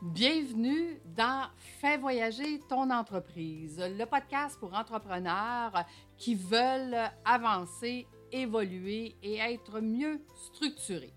Bienvenue 0.00 1.00
dans 1.16 1.48
Fais 1.80 1.98
voyager 1.98 2.60
ton 2.68 2.88
entreprise, 2.88 3.82
le 3.98 4.04
podcast 4.04 4.56
pour 4.60 4.72
entrepreneurs 4.72 5.84
qui 6.16 6.36
veulent 6.36 7.10
avancer, 7.24 8.06
évoluer 8.30 9.16
et 9.24 9.38
être 9.38 9.80
mieux 9.80 10.20
structurés. 10.36 11.12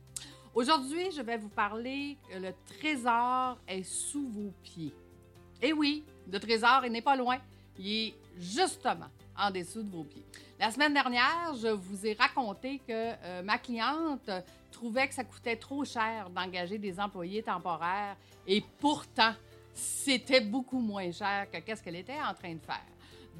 Aujourd'hui, 0.56 1.12
je 1.12 1.22
vais 1.22 1.38
vous 1.38 1.50
parler 1.50 2.18
que 2.28 2.40
le 2.40 2.54
trésor 2.80 3.60
est 3.68 3.84
sous 3.84 4.28
vos 4.28 4.52
pieds. 4.63 4.96
Et 5.62 5.74
oui, 5.74 6.04
le 6.32 6.40
trésor, 6.40 6.82
n'est 6.90 7.04
pas 7.04 7.16
loin. 7.16 7.38
Il 7.78 7.88
est 7.88 8.16
justement 8.40 9.10
en 9.38 9.52
dessous 9.52 9.84
de 9.84 9.90
vos 9.90 10.04
pieds. 10.04 10.26
La 10.60 10.72
semaine 10.72 10.94
dernière, 10.94 11.54
je 11.62 11.70
vous 11.70 12.06
ai 12.06 12.14
raconté 12.14 12.79
que 12.79 12.92
euh, 12.92 13.42
ma 13.44 13.58
cliente 13.58 14.29
trouvait 14.72 15.08
que 15.08 15.14
ça 15.14 15.24
coûtait 15.24 15.56
trop 15.56 15.84
cher 15.84 16.30
d'engager 16.30 16.77
des 16.77 17.00
employés 17.00 17.44
temporaires 17.44 18.16
et 18.48 18.64
pourtant, 18.80 19.34
c'était 19.73 20.41
beaucoup 20.41 20.80
moins 20.80 21.12
cher 21.12 21.48
que 21.52 21.58
qu'est-ce 21.58 21.82
qu'elle 21.84 21.96
était 21.96 22.20
en 22.20 22.34
train 22.34 22.54
de 22.54 22.62
faire. 22.62 22.86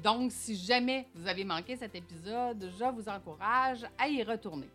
Donc, 0.02 0.32
si 0.32 0.56
jamais 0.56 1.06
vous 1.14 1.28
avez 1.28 1.44
manqué 1.44 1.76
cet 1.76 1.94
épisode, 1.94 2.70
je 2.78 2.84
vous 2.84 3.08
encourage 3.08 3.86
à 3.98 4.08
y 4.08 4.22
retourner. 4.22 4.68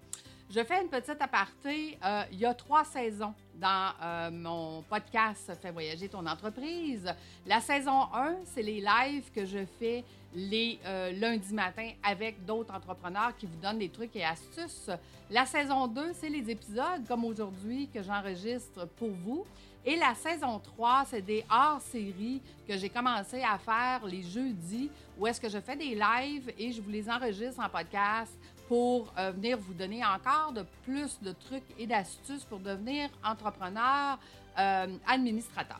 Je 0.49 0.63
fais 0.63 0.81
une 0.81 0.87
petite 0.87 1.21
aparté. 1.21 1.97
Euh, 2.05 2.23
il 2.31 2.39
y 2.39 2.45
a 2.45 2.53
trois 2.53 2.85
saisons 2.85 3.33
dans 3.55 3.91
euh, 4.01 4.31
mon 4.31 4.81
podcast 4.83 5.51
Fais 5.61 5.71
voyager 5.71 6.07
ton 6.07 6.25
entreprise. 6.25 7.13
La 7.45 7.59
saison 7.59 8.03
1, 8.13 8.35
c'est 8.45 8.61
les 8.61 8.79
lives 8.79 9.29
que 9.35 9.45
je 9.45 9.65
fais 9.77 10.05
les 10.33 10.79
euh, 10.85 11.11
lundis 11.11 11.53
matins 11.53 11.91
avec 12.01 12.45
d'autres 12.45 12.73
entrepreneurs 12.73 13.35
qui 13.35 13.45
vous 13.45 13.57
donnent 13.61 13.79
des 13.79 13.89
trucs 13.89 14.15
et 14.15 14.23
astuces. 14.23 14.89
La 15.29 15.45
saison 15.45 15.85
2, 15.85 16.13
c'est 16.13 16.29
les 16.29 16.49
épisodes 16.49 17.05
comme 17.09 17.25
aujourd'hui 17.25 17.89
que 17.93 18.01
j'enregistre 18.01 18.87
pour 18.95 19.09
vous. 19.09 19.45
Et 19.85 19.97
la 19.97 20.15
saison 20.15 20.59
3, 20.59 21.05
c'est 21.09 21.21
des 21.21 21.43
hors-séries 21.49 22.41
que 22.65 22.77
j'ai 22.77 22.89
commencé 22.89 23.41
à 23.41 23.57
faire 23.57 24.05
les 24.05 24.21
jeudis 24.23 24.89
où 25.17 25.27
est-ce 25.27 25.41
que 25.41 25.49
je 25.49 25.59
fais 25.59 25.75
des 25.75 25.95
lives 25.95 26.53
et 26.57 26.71
je 26.71 26.81
vous 26.81 26.89
les 26.89 27.09
enregistre 27.09 27.61
en 27.61 27.69
podcast 27.69 28.31
pour 28.67 29.13
euh, 29.17 29.31
venir 29.31 29.57
vous 29.57 29.73
donner 29.73 30.03
encore 30.05 30.51
de 30.51 30.63
plus 30.83 31.19
de 31.21 31.31
trucs 31.31 31.63
et 31.77 31.87
d'astuces 31.87 32.43
pour 32.43 32.59
devenir 32.59 33.09
entrepreneur, 33.23 34.19
euh, 34.59 34.87
administrateur. 35.07 35.79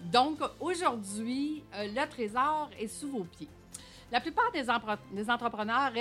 Donc 0.00 0.38
aujourd'hui, 0.60 1.62
euh, 1.74 1.88
le 1.88 2.08
trésor 2.08 2.70
est 2.78 2.88
sous 2.88 3.10
vos 3.10 3.24
pieds. 3.24 3.48
La 4.12 4.20
plupart 4.20 4.50
des, 4.52 4.68
entrepreneurs, 4.68 5.92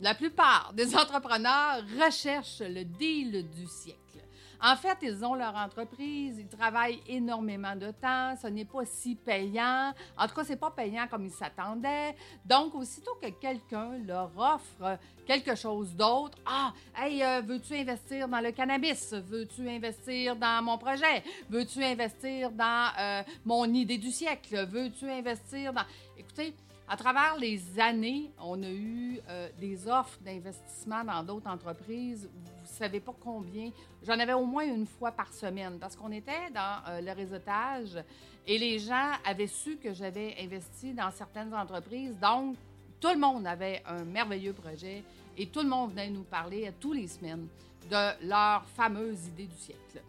la 0.00 0.14
plupart 0.14 0.72
des 0.72 0.96
entrepreneurs 0.96 1.82
recherchent 2.04 2.60
le 2.60 2.84
deal 2.84 3.48
du 3.50 3.66
siècle. 3.66 4.00
En 4.62 4.76
fait, 4.76 4.98
ils 5.02 5.24
ont 5.24 5.34
leur 5.34 5.54
entreprise, 5.54 6.38
ils 6.38 6.48
travaillent 6.48 7.02
énormément 7.06 7.76
de 7.76 7.90
temps, 7.90 8.34
ce 8.40 8.46
n'est 8.48 8.64
pas 8.64 8.84
si 8.84 9.14
payant. 9.14 9.92
En 10.16 10.26
tout 10.26 10.34
cas, 10.34 10.44
c'est 10.44 10.56
pas 10.56 10.70
payant 10.70 11.06
comme 11.08 11.26
ils 11.26 11.32
s'attendaient. 11.32 12.14
Donc, 12.44 12.74
aussitôt 12.74 13.16
que 13.20 13.28
quelqu'un 13.28 13.98
leur 14.06 14.30
offre 14.36 14.98
quelque 15.26 15.54
chose 15.54 15.94
d'autre, 15.94 16.38
ah, 16.46 16.72
hey, 16.96 17.22
euh, 17.22 17.42
veux-tu 17.44 17.74
investir 17.74 18.28
dans 18.28 18.40
le 18.40 18.52
cannabis? 18.52 19.12
Veux-tu 19.12 19.68
investir 19.68 20.36
dans 20.36 20.62
mon 20.62 20.78
projet? 20.78 21.22
Veux-tu 21.50 21.82
investir 21.82 22.50
dans 22.50 22.90
euh, 22.98 23.22
mon 23.44 23.64
idée 23.66 23.98
du 23.98 24.10
siècle? 24.10 24.66
Veux-tu 24.66 25.10
investir 25.10 25.72
dans... 25.72 25.84
Écoutez, 26.16 26.54
à 26.88 26.96
travers 26.96 27.36
les 27.36 27.60
années, 27.80 28.30
on 28.38 28.62
a 28.62 28.70
eu 28.70 29.18
euh, 29.28 29.48
des 29.58 29.88
offres 29.88 30.18
d'investissement 30.20 31.02
dans 31.02 31.22
d'autres 31.22 31.48
entreprises. 31.48 32.28
Vous 32.32 32.62
ne 32.62 32.66
savez 32.66 33.00
pas 33.00 33.14
combien. 33.20 33.70
J'en 34.06 34.18
avais 34.18 34.34
au 34.34 34.44
moins 34.44 34.64
une 34.64 34.86
fois 34.86 35.10
par 35.10 35.32
semaine 35.32 35.78
parce 35.80 35.96
qu'on 35.96 36.12
était 36.12 36.50
dans 36.54 36.82
euh, 36.88 37.00
le 37.00 37.10
réseautage 37.10 37.98
et 38.46 38.56
les 38.58 38.78
gens 38.78 39.10
avaient 39.24 39.48
su 39.48 39.78
que 39.78 39.92
j'avais 39.92 40.36
investi 40.40 40.92
dans 40.92 41.10
certaines 41.10 41.52
entreprises. 41.52 42.16
Donc, 42.20 42.56
tout 43.00 43.10
le 43.10 43.18
monde 43.18 43.46
avait 43.48 43.82
un 43.84 44.04
merveilleux 44.04 44.52
projet 44.52 45.02
et 45.36 45.46
tout 45.46 45.62
le 45.62 45.68
monde 45.68 45.90
venait 45.90 46.10
nous 46.10 46.22
parler 46.22 46.68
à 46.68 46.72
tous 46.72 46.92
les 46.92 47.08
semaines 47.08 47.48
de 47.90 48.26
leur 48.28 48.64
fameuse 48.76 49.26
idée 49.26 49.46
du 49.46 49.56
siècle. 49.56 50.02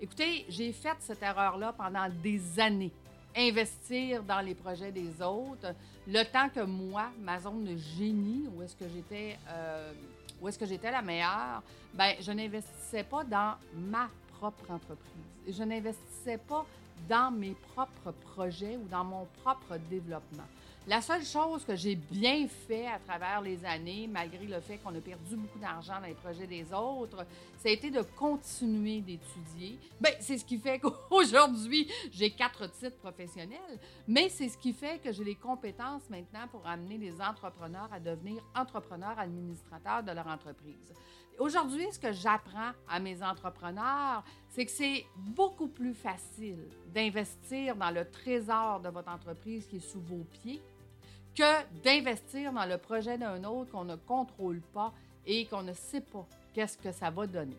Écoutez, 0.00 0.44
j'ai 0.48 0.72
fait 0.72 0.96
cette 0.98 1.22
erreur-là 1.22 1.72
pendant 1.72 2.08
des 2.22 2.58
années 2.58 2.92
investir 3.36 4.22
dans 4.22 4.40
les 4.40 4.54
projets 4.54 4.92
des 4.92 5.20
autres. 5.22 5.74
Le 6.06 6.22
temps 6.24 6.48
que 6.50 6.60
moi, 6.60 7.10
ma 7.20 7.40
zone 7.40 7.64
de 7.64 7.76
génie, 7.76 8.46
où 8.54 8.62
est-ce 8.62 8.76
que 8.76 8.84
j'étais, 8.88 9.38
euh, 9.48 9.92
où 10.40 10.48
est-ce 10.48 10.58
que 10.58 10.66
j'étais 10.66 10.90
la 10.90 11.00
meilleure, 11.00 11.62
ben 11.94 12.14
je 12.20 12.30
n'investissais 12.30 13.04
pas 13.04 13.24
dans 13.24 13.54
ma 13.74 14.10
propre 14.38 14.70
entreprise. 14.70 15.24
Je 15.48 15.62
n'investissais 15.62 16.38
pas 16.38 16.66
dans 17.08 17.30
mes 17.30 17.56
propres 17.74 18.12
projets 18.34 18.76
ou 18.76 18.86
dans 18.88 19.04
mon 19.04 19.26
propre 19.42 19.78
développement. 19.88 20.44
La 20.86 21.00
seule 21.00 21.24
chose 21.24 21.64
que 21.64 21.74
j'ai 21.74 21.96
bien 21.96 22.46
fait 22.46 22.86
à 22.86 22.98
travers 22.98 23.40
les 23.40 23.64
années, 23.64 24.06
malgré 24.06 24.44
le 24.44 24.60
fait 24.60 24.76
qu'on 24.76 24.94
a 24.94 25.00
perdu 25.00 25.34
beaucoup 25.34 25.58
d'argent 25.58 25.94
dans 25.98 26.06
les 26.06 26.12
projets 26.12 26.46
des 26.46 26.74
autres, 26.74 27.24
ça 27.56 27.70
a 27.70 27.72
été 27.72 27.90
de 27.90 28.02
continuer 28.02 29.00
d'étudier. 29.00 29.78
Bien, 29.98 30.12
c'est 30.20 30.36
ce 30.36 30.44
qui 30.44 30.58
fait 30.58 30.78
qu'aujourd'hui, 31.08 31.90
j'ai 32.12 32.30
quatre 32.30 32.70
titres 32.70 32.98
professionnels, 32.98 33.80
mais 34.06 34.28
c'est 34.28 34.50
ce 34.50 34.58
qui 34.58 34.74
fait 34.74 35.00
que 35.02 35.10
j'ai 35.10 35.24
les 35.24 35.36
compétences 35.36 36.02
maintenant 36.10 36.46
pour 36.50 36.66
amener 36.66 36.98
les 36.98 37.18
entrepreneurs 37.18 37.88
à 37.90 37.98
devenir 37.98 38.42
entrepreneurs 38.54 39.18
administrateurs 39.18 40.02
de 40.02 40.12
leur 40.12 40.26
entreprise. 40.26 40.92
Aujourd'hui, 41.38 41.86
ce 41.92 41.98
que 41.98 42.12
j'apprends 42.12 42.72
à 42.86 43.00
mes 43.00 43.22
entrepreneurs, 43.22 44.22
c'est 44.50 44.66
que 44.66 44.70
c'est 44.70 45.06
beaucoup 45.16 45.66
plus 45.66 45.94
facile 45.94 46.68
d'investir 46.92 47.74
dans 47.74 47.90
le 47.90 48.04
trésor 48.08 48.80
de 48.80 48.90
votre 48.90 49.10
entreprise 49.10 49.66
qui 49.66 49.76
est 49.76 49.80
sous 49.80 50.00
vos 50.00 50.24
pieds 50.24 50.62
que 51.34 51.82
d'investir 51.82 52.52
dans 52.52 52.64
le 52.64 52.78
projet 52.78 53.18
d'un 53.18 53.42
autre 53.44 53.70
qu'on 53.70 53.84
ne 53.84 53.96
contrôle 53.96 54.60
pas 54.72 54.92
et 55.26 55.46
qu'on 55.46 55.62
ne 55.62 55.72
sait 55.72 56.00
pas 56.00 56.26
qu'est-ce 56.52 56.78
que 56.78 56.92
ça 56.92 57.10
va 57.10 57.26
donner. 57.26 57.56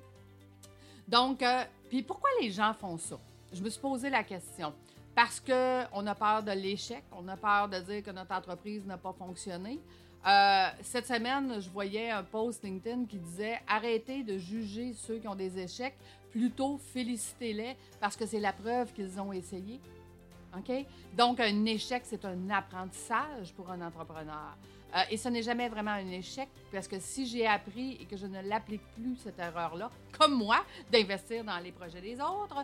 Donc, 1.08 1.44
euh, 1.44 1.64
puis 1.90 2.02
pourquoi 2.02 2.30
les 2.42 2.52
gens 2.52 2.74
font 2.74 2.98
ça? 2.98 3.20
Je 3.54 3.62
me 3.62 3.70
suis 3.70 3.82
posé 3.82 4.10
la 4.10 4.24
question. 4.24 4.74
Parce 5.14 5.40
qu'on 5.40 6.08
a 6.08 6.16
peur 6.16 6.44
de 6.44 6.52
l'échec, 6.52 7.04
on 7.12 7.28
a 7.30 7.38
peur 7.38 7.70
de 7.70 7.80
dire 7.80 8.04
que 8.04 8.12
notre 8.12 8.34
entreprise 8.34 8.86
n'a 8.86 8.98
pas 8.98 9.14
fonctionné. 9.14 9.80
Euh, 10.28 10.68
cette 10.82 11.06
semaine, 11.06 11.62
je 11.62 11.70
voyais 11.70 12.10
un 12.10 12.24
post 12.24 12.64
LinkedIn 12.64 13.06
qui 13.06 13.18
disait 13.18 13.60
arrêtez 13.68 14.24
de 14.24 14.38
juger 14.38 14.94
ceux 14.94 15.20
qui 15.20 15.28
ont 15.28 15.36
des 15.36 15.58
échecs, 15.58 15.96
plutôt 16.32 16.80
félicitez-les 16.94 17.78
parce 18.02 18.18
que 18.18 18.26
c'est 18.26 18.40
la 18.40 18.52
preuve 18.52 18.92
qu'ils 18.92 19.20
ont 19.20 19.32
essayé. 19.32 19.80
Donc, 21.16 21.40
un 21.40 21.66
échec, 21.66 22.04
c'est 22.06 22.24
un 22.26 22.50
apprentissage 22.50 23.54
pour 23.56 23.70
un 23.70 23.82
entrepreneur. 23.82 24.56
Euh, 24.96 25.00
et 25.10 25.18
ce 25.18 25.28
n'est 25.28 25.42
jamais 25.42 25.68
vraiment 25.68 25.92
un 25.92 26.10
échec 26.12 26.48
parce 26.72 26.88
que 26.88 27.00
si 27.00 27.26
j'ai 27.28 27.46
appris 27.46 27.98
et 28.00 28.06
que 28.06 28.16
je 28.16 28.28
ne 28.28 28.42
l'applique 28.42 28.84
plus, 28.96 29.18
cette 29.18 29.40
erreur-là, 29.40 29.90
comme 30.18 30.36
moi, 30.36 30.64
d'investir 30.90 31.44
dans 31.44 31.58
les 31.58 31.72
projets 31.72 32.00
des 32.00 32.16
autres, 32.16 32.64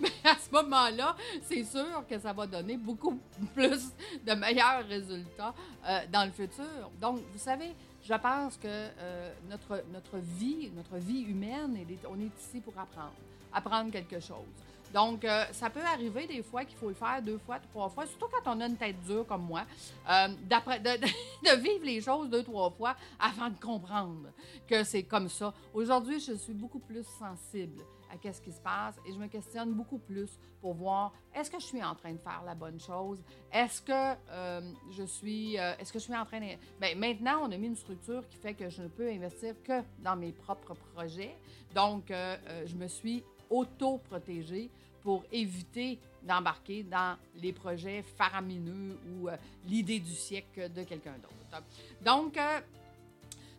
mais 0.00 0.08
à 0.24 0.36
ce 0.36 0.50
moment-là, 0.52 1.16
c'est 1.42 1.64
sûr 1.64 2.04
que 2.08 2.18
ça 2.18 2.32
va 2.32 2.46
donner 2.46 2.76
beaucoup 2.76 3.18
plus 3.54 3.92
de 4.26 4.32
meilleurs 4.34 4.86
résultats 4.86 5.54
euh, 5.86 6.00
dans 6.12 6.26
le 6.26 6.32
futur. 6.32 6.90
Donc, 7.00 7.20
vous 7.32 7.38
savez, 7.38 7.74
je 8.06 8.14
pense 8.14 8.56
que 8.56 8.68
euh, 8.68 9.32
notre, 9.50 9.82
notre 9.92 10.18
vie, 10.18 10.70
notre 10.76 10.96
vie 10.96 11.22
humaine, 11.22 11.76
on 12.08 12.20
est 12.20 12.30
ici 12.40 12.60
pour 12.60 12.78
apprendre, 12.78 13.14
apprendre 13.52 13.90
quelque 13.90 14.20
chose. 14.20 14.46
Donc, 14.94 15.24
euh, 15.24 15.44
ça 15.50 15.68
peut 15.68 15.82
arriver 15.82 16.26
des 16.28 16.42
fois 16.42 16.64
qu'il 16.64 16.76
faut 16.78 16.88
le 16.88 16.94
faire 16.94 17.20
deux 17.20 17.38
fois, 17.38 17.58
trois 17.58 17.88
fois, 17.88 18.06
surtout 18.06 18.26
quand 18.30 18.54
on 18.56 18.60
a 18.60 18.66
une 18.66 18.76
tête 18.76 18.96
dure 19.04 19.26
comme 19.26 19.42
moi, 19.42 19.62
euh, 20.08 20.28
de, 20.48 21.56
vivre 21.60 21.84
les 21.84 22.00
choses 22.00 22.30
deux, 22.30 22.44
trois 22.44 22.70
fois 22.70 22.94
avant 23.18 23.50
de 23.50 23.58
comprendre 23.58 24.28
que 24.68 24.84
c'est 24.84 25.02
comme 25.02 25.28
ça. 25.28 25.52
Aujourd'hui, 25.74 26.20
je 26.20 26.34
suis 26.34 26.54
beaucoup 26.54 26.78
plus 26.78 27.04
sensible 27.18 27.82
à 28.24 28.32
ce 28.32 28.40
qui 28.40 28.52
se 28.52 28.60
passe 28.60 28.94
et 29.06 29.12
je 29.12 29.18
me 29.18 29.26
questionne 29.26 29.72
beaucoup 29.72 29.98
plus 29.98 30.30
pour 30.60 30.74
voir 30.74 31.12
est-ce 31.34 31.50
que 31.50 31.58
je 31.58 31.66
suis 31.66 31.82
en 31.82 31.94
train 31.94 32.12
de 32.12 32.18
faire 32.18 32.42
la 32.46 32.54
bonne 32.54 32.80
chose? 32.80 33.18
Est-ce 33.52 33.82
que 33.82 34.18
euh, 34.30 34.60
je 34.90 35.02
suis 35.02 35.56
est-ce 35.56 35.92
que 35.92 35.98
je 35.98 36.04
suis 36.04 36.16
en 36.16 36.24
train 36.24 36.40
de 36.40 36.46
ben, 36.80 36.98
maintenant 36.98 37.40
on 37.42 37.52
a 37.52 37.56
mis 37.56 37.66
une 37.66 37.76
structure 37.76 38.26
qui 38.28 38.38
fait 38.38 38.54
que 38.54 38.68
je 38.70 38.82
ne 38.82 38.88
peux 38.88 39.10
investir 39.10 39.54
que 39.62 39.82
dans 39.98 40.16
mes 40.16 40.32
propres 40.32 40.74
projets 40.94 41.36
donc 41.74 42.10
je 42.10 42.74
me 42.74 42.88
suis 42.88 43.22
auto-protégée 43.50 44.70
pour 45.06 45.24
éviter 45.30 46.00
d'embarquer 46.26 46.82
dans 46.82 47.16
les 47.36 47.52
projets 47.52 48.02
faramineux 48.02 48.98
ou 49.08 49.28
euh, 49.28 49.36
l'idée 49.64 50.00
du 50.00 50.12
siècle 50.12 50.72
de 50.72 50.82
quelqu'un 50.82 51.14
d'autre. 51.18 51.62
Donc, 52.04 52.36
euh, 52.36 52.60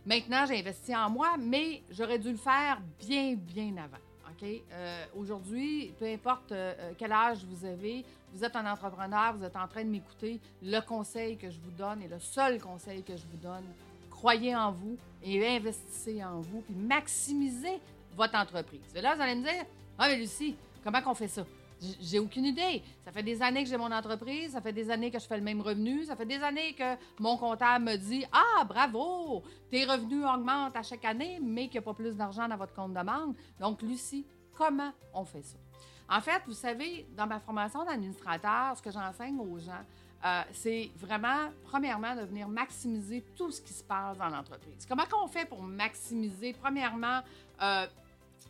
maintenant, 0.05 0.45
j'ai 0.45 0.59
investi 0.59 0.93
en 0.93 1.09
moi, 1.09 1.37
mais 1.39 1.83
j'aurais 1.89 2.19
dû 2.19 2.31
le 2.31 2.37
faire 2.37 2.81
bien, 2.99 3.35
bien 3.35 3.77
avant. 3.77 4.03
Euh, 4.43 5.05
aujourd'hui, 5.15 5.93
peu 5.99 6.05
importe 6.05 6.53
quel 6.97 7.11
âge 7.11 7.39
vous 7.45 7.65
avez, 7.65 8.05
vous 8.33 8.43
êtes 8.43 8.55
un 8.55 8.71
entrepreneur, 8.71 9.35
vous 9.35 9.43
êtes 9.43 9.55
en 9.55 9.67
train 9.67 9.83
de 9.83 9.89
m'écouter, 9.89 10.39
le 10.61 10.79
conseil 10.81 11.37
que 11.37 11.49
je 11.49 11.59
vous 11.59 11.71
donne 11.71 12.01
et 12.01 12.07
le 12.07 12.19
seul 12.19 12.59
conseil 12.61 13.03
que 13.03 13.15
je 13.15 13.23
vous 13.31 13.37
donne, 13.37 13.63
croyez 14.09 14.55
en 14.55 14.71
vous 14.71 14.97
et 15.23 15.47
investissez 15.47 16.23
en 16.23 16.41
vous, 16.41 16.61
puis 16.61 16.75
maximisez 16.75 17.79
votre 18.15 18.35
entreprise. 18.35 18.93
Là, 18.95 19.15
vous 19.15 19.21
allez 19.21 19.35
me 19.35 19.43
dire, 19.43 19.65
ah, 19.97 20.07
mais 20.07 20.17
Lucie, 20.17 20.55
Comment 20.87 21.01
qu'on 21.01 21.15
fait 21.15 21.27
ça? 21.27 21.43
J'ai 21.79 22.19
aucune 22.19 22.45
idée. 22.45 22.83
Ça 23.05 23.11
fait 23.11 23.23
des 23.23 23.41
années 23.41 23.63
que 23.63 23.69
j'ai 23.69 23.77
mon 23.77 23.91
entreprise, 23.91 24.51
ça 24.51 24.61
fait 24.61 24.73
des 24.73 24.89
années 24.89 25.11
que 25.11 25.19
je 25.19 25.25
fais 25.25 25.37
le 25.37 25.43
même 25.43 25.61
revenu, 25.61 26.05
ça 26.05 26.15
fait 26.15 26.25
des 26.25 26.41
années 26.41 26.73
que 26.73 26.95
mon 27.19 27.37
comptable 27.37 27.85
me 27.85 27.95
dit 27.95 28.25
Ah, 28.31 28.63
bravo, 28.63 29.43
tes 29.69 29.85
revenus 29.85 30.25
augmentent 30.25 30.75
à 30.75 30.83
chaque 30.83 31.05
année, 31.05 31.39
mais 31.41 31.65
qu'il 31.65 31.73
n'y 31.73 31.79
a 31.79 31.81
pas 31.83 31.93
plus 31.93 32.15
d'argent 32.15 32.47
dans 32.47 32.57
votre 32.57 32.73
compte 32.73 32.93
de 32.93 33.03
banque. 33.03 33.35
Donc, 33.59 33.81
Lucie, 33.81 34.25
comment 34.57 34.91
on 35.13 35.23
fait 35.25 35.43
ça? 35.43 35.57
En 36.09 36.21
fait, 36.21 36.41
vous 36.47 36.53
savez, 36.53 37.05
dans 37.15 37.27
ma 37.27 37.39
formation 37.39 37.83
d'administrateur, 37.83 38.77
ce 38.77 38.81
que 38.81 38.91
j'enseigne 38.91 39.37
aux 39.39 39.59
gens, 39.59 39.83
euh, 40.25 40.41
c'est 40.51 40.89
vraiment, 40.95 41.51
premièrement, 41.63 42.15
de 42.15 42.21
venir 42.21 42.47
maximiser 42.47 43.23
tout 43.35 43.51
ce 43.51 43.61
qui 43.61 43.73
se 43.73 43.83
passe 43.83 44.17
dans 44.17 44.29
l'entreprise. 44.29 44.85
Comment 44.87 45.03
on 45.23 45.27
fait 45.27 45.45
pour 45.45 45.61
maximiser, 45.61 46.53
premièrement, 46.53 47.21
euh, 47.61 47.85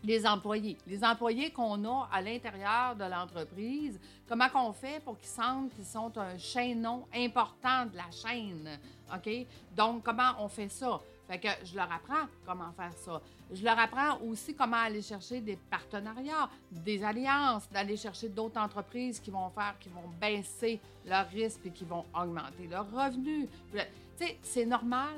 les 0.04 0.26
employés. 0.26 0.78
Les 0.88 1.04
employés 1.04 1.52
qu'on 1.52 1.84
a 1.86 2.10
à 2.12 2.22
l'intérieur 2.22 2.96
de 2.96 3.04
l'entreprise, 3.04 4.00
comment 4.28 4.48
on 4.56 4.74
fait 4.74 5.04
pour 5.04 5.18
qu'ils 5.18 5.28
sentent 5.28 5.74
qu'ils 5.76 5.86
sont 5.86 6.18
un 6.18 6.38
chaînon 6.38 7.06
important 7.14 7.86
de 7.86 7.98
la 7.98 8.10
chaîne, 8.12 8.80
OK? 9.14 9.30
Donc, 9.76 10.04
comment 10.04 10.34
on 10.40 10.48
fait 10.48 10.70
ça? 10.70 11.00
Fait 11.28 11.40
que 11.40 11.50
je 11.66 11.76
leur 11.76 11.92
apprends 11.92 12.26
comment 12.46 12.72
faire 12.72 12.94
ça. 12.94 13.22
Je 13.52 13.64
leur 13.64 13.78
apprends 13.78 14.18
aussi 14.22 14.56
comment 14.56 14.78
aller 14.78 15.02
chercher 15.02 15.42
des 15.42 15.58
partenariats, 15.70 16.50
des 16.72 17.04
alliances, 17.04 17.70
d'aller 17.70 17.98
chercher 17.98 18.30
d'autres 18.30 18.60
entreprises 18.60 19.20
qui 19.20 19.30
vont 19.30 19.50
faire, 19.50 19.76
qui 19.80 19.90
vont 19.90 20.10
baisser 20.22 20.80
leurs 21.06 21.28
risques 21.30 21.66
et 21.66 21.72
qui 21.72 21.84
vont 21.84 22.06
augmenter 22.14 22.68
leurs 22.70 22.90
revenus. 22.90 23.48
Tu 23.72 23.80
sais, 24.18 24.38
c'est 24.42 24.66
normal 24.66 25.16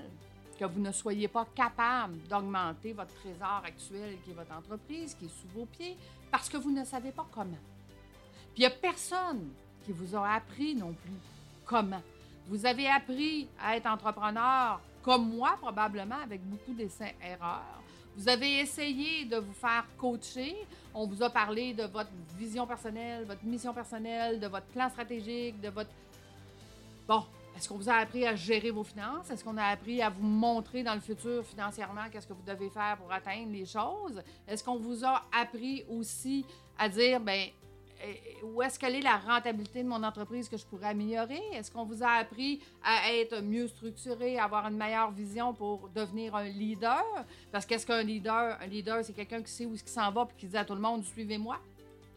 que 0.60 0.66
vous 0.66 0.82
ne 0.82 0.92
soyez 0.92 1.30
pas 1.30 1.46
capable 1.56 2.18
d'augmenter 2.28 2.92
votre 2.92 3.14
trésor 3.16 3.62
actuel 3.66 4.18
qui 4.24 4.32
est 4.32 4.34
votre 4.34 4.54
entreprise, 4.54 5.16
qui 5.16 5.26
est 5.26 5.42
sous 5.42 5.48
vos 5.56 5.66
pieds, 5.66 5.96
parce 6.30 6.50
que 6.50 6.58
vous 6.58 6.72
ne 6.72 6.84
savez 6.84 7.12
pas 7.12 7.26
comment. 7.32 7.64
Puis 8.54 8.58
il 8.58 8.60
n'y 8.62 8.66
a 8.66 8.72
personne 8.72 9.50
qui 9.86 9.94
vous 9.94 10.16
a 10.18 10.34
appris 10.34 10.76
non 10.76 10.92
plus 10.92 11.14
comment. 11.66 12.02
Vous 12.48 12.66
avez 12.66 12.90
appris 12.90 13.48
à 13.64 13.78
être 13.78 13.86
entrepreneur 13.86 14.82
comme 15.02 15.34
moi, 15.34 15.58
probablement, 15.62 16.20
avec 16.22 16.42
beaucoup 16.44 16.74
d'essais-erreurs. 16.74 17.82
Vous 18.18 18.28
avez 18.28 18.60
essayé 18.60 19.24
de 19.24 19.38
vous 19.38 19.54
faire 19.54 19.86
coacher. 19.98 20.58
On 20.94 21.08
vous 21.08 21.24
a 21.24 21.30
parlé 21.30 21.74
de 21.74 21.84
votre 21.84 22.10
vision 22.38 22.68
personnelle, 22.68 23.24
votre 23.24 23.46
mission 23.46 23.74
personnelle, 23.74 24.42
de 24.42 24.48
votre 24.48 24.66
plan 24.68 24.90
stratégique, 24.90 25.62
de 25.62 25.70
votre... 25.70 25.92
Bon, 27.08 27.24
est-ce 27.56 27.68
qu'on 27.68 27.76
vous 27.76 27.90
a 27.90 27.96
appris 27.96 28.26
à 28.26 28.36
gérer 28.36 28.72
vos 28.72 28.84
finances? 28.84 29.30
Est-ce 29.30 29.44
qu'on 29.44 29.58
a 29.58 29.66
appris 29.66 30.02
à 30.02 30.10
vous 30.10 30.24
montrer 30.24 30.84
dans 30.84 30.94
le 30.94 31.02
futur 31.02 31.44
financièrement 31.46 32.04
qu'est-ce 32.12 32.28
que 32.28 32.34
vous 32.34 32.46
devez 32.46 32.70
faire 32.70 32.98
pour 32.98 33.12
atteindre 33.12 33.52
les 33.52 33.66
choses? 33.66 34.22
Est-ce 34.48 34.64
qu'on 34.64 34.78
vous 34.78 35.04
a 35.04 35.24
appris 35.32 35.84
aussi 35.90 36.46
à 36.78 36.88
dire, 36.88 37.20
ben 37.20 37.50
eh, 38.02 38.44
où 38.46 38.62
est-ce 38.62 38.80
qu'elle 38.80 38.96
est 38.96 39.02
la 39.02 39.18
rentabilité 39.18 39.84
de 39.84 39.90
mon 39.90 40.02
entreprise 40.04 40.48
que 40.48 40.56
je 40.56 40.66
pourrais 40.66 40.88
améliorer? 40.88 41.42
Est-ce 41.52 41.70
qu'on 41.70 41.84
vous 41.84 42.02
a 42.02 42.12
appris 42.12 42.62
à 42.82 43.14
être 43.14 43.42
mieux 43.42 43.68
structuré, 43.68 44.38
à 44.38 44.46
avoir 44.46 44.68
une 44.68 44.78
meilleure 44.78 45.12
vision 45.12 45.54
pour 45.54 45.90
devenir 45.90 46.36
un 46.36 46.46
leader? 46.46 47.04
Parce 47.52 47.66
qu'est-ce 47.66 47.86
qu'un 47.86 48.04
leader? 48.04 48.58
Un 48.62 48.68
leader, 48.68 49.04
c'est 49.04 49.14
quelqu'un 49.14 49.42
qui 49.42 49.52
sait 49.52 49.66
où 49.66 49.74
est-ce 49.74 49.84
qu'il 49.84 49.92
s'en 49.92 50.12
va 50.12 50.28
et 50.32 50.40
qui 50.40 50.48
dit 50.48 50.56
à 50.56 50.64
tout 50.64 50.76
le 50.76 50.82
monde, 50.82 51.04
suivez-moi. 51.04 51.58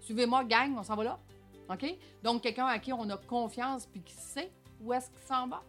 Suivez-moi, 0.01 0.45
gang, 0.45 0.77
on 0.79 0.85
s'en 0.85 0.95
va 0.95 1.05
là. 1.05 1.19
OK? 1.69 1.97
Donc, 2.23 2.43
quelqu'un 2.43 2.67
à 2.67 2.79
qui 2.79 2.93
on 2.93 3.09
a 3.11 3.17
confiance 3.17 3.87
puis 3.87 4.03
qui 4.03 4.15
sait 4.15 4.53
où 4.83 4.93
est-ce 4.93 5.11
qu'il 5.11 5.27
s'en 5.27 5.47
va. 5.49 5.63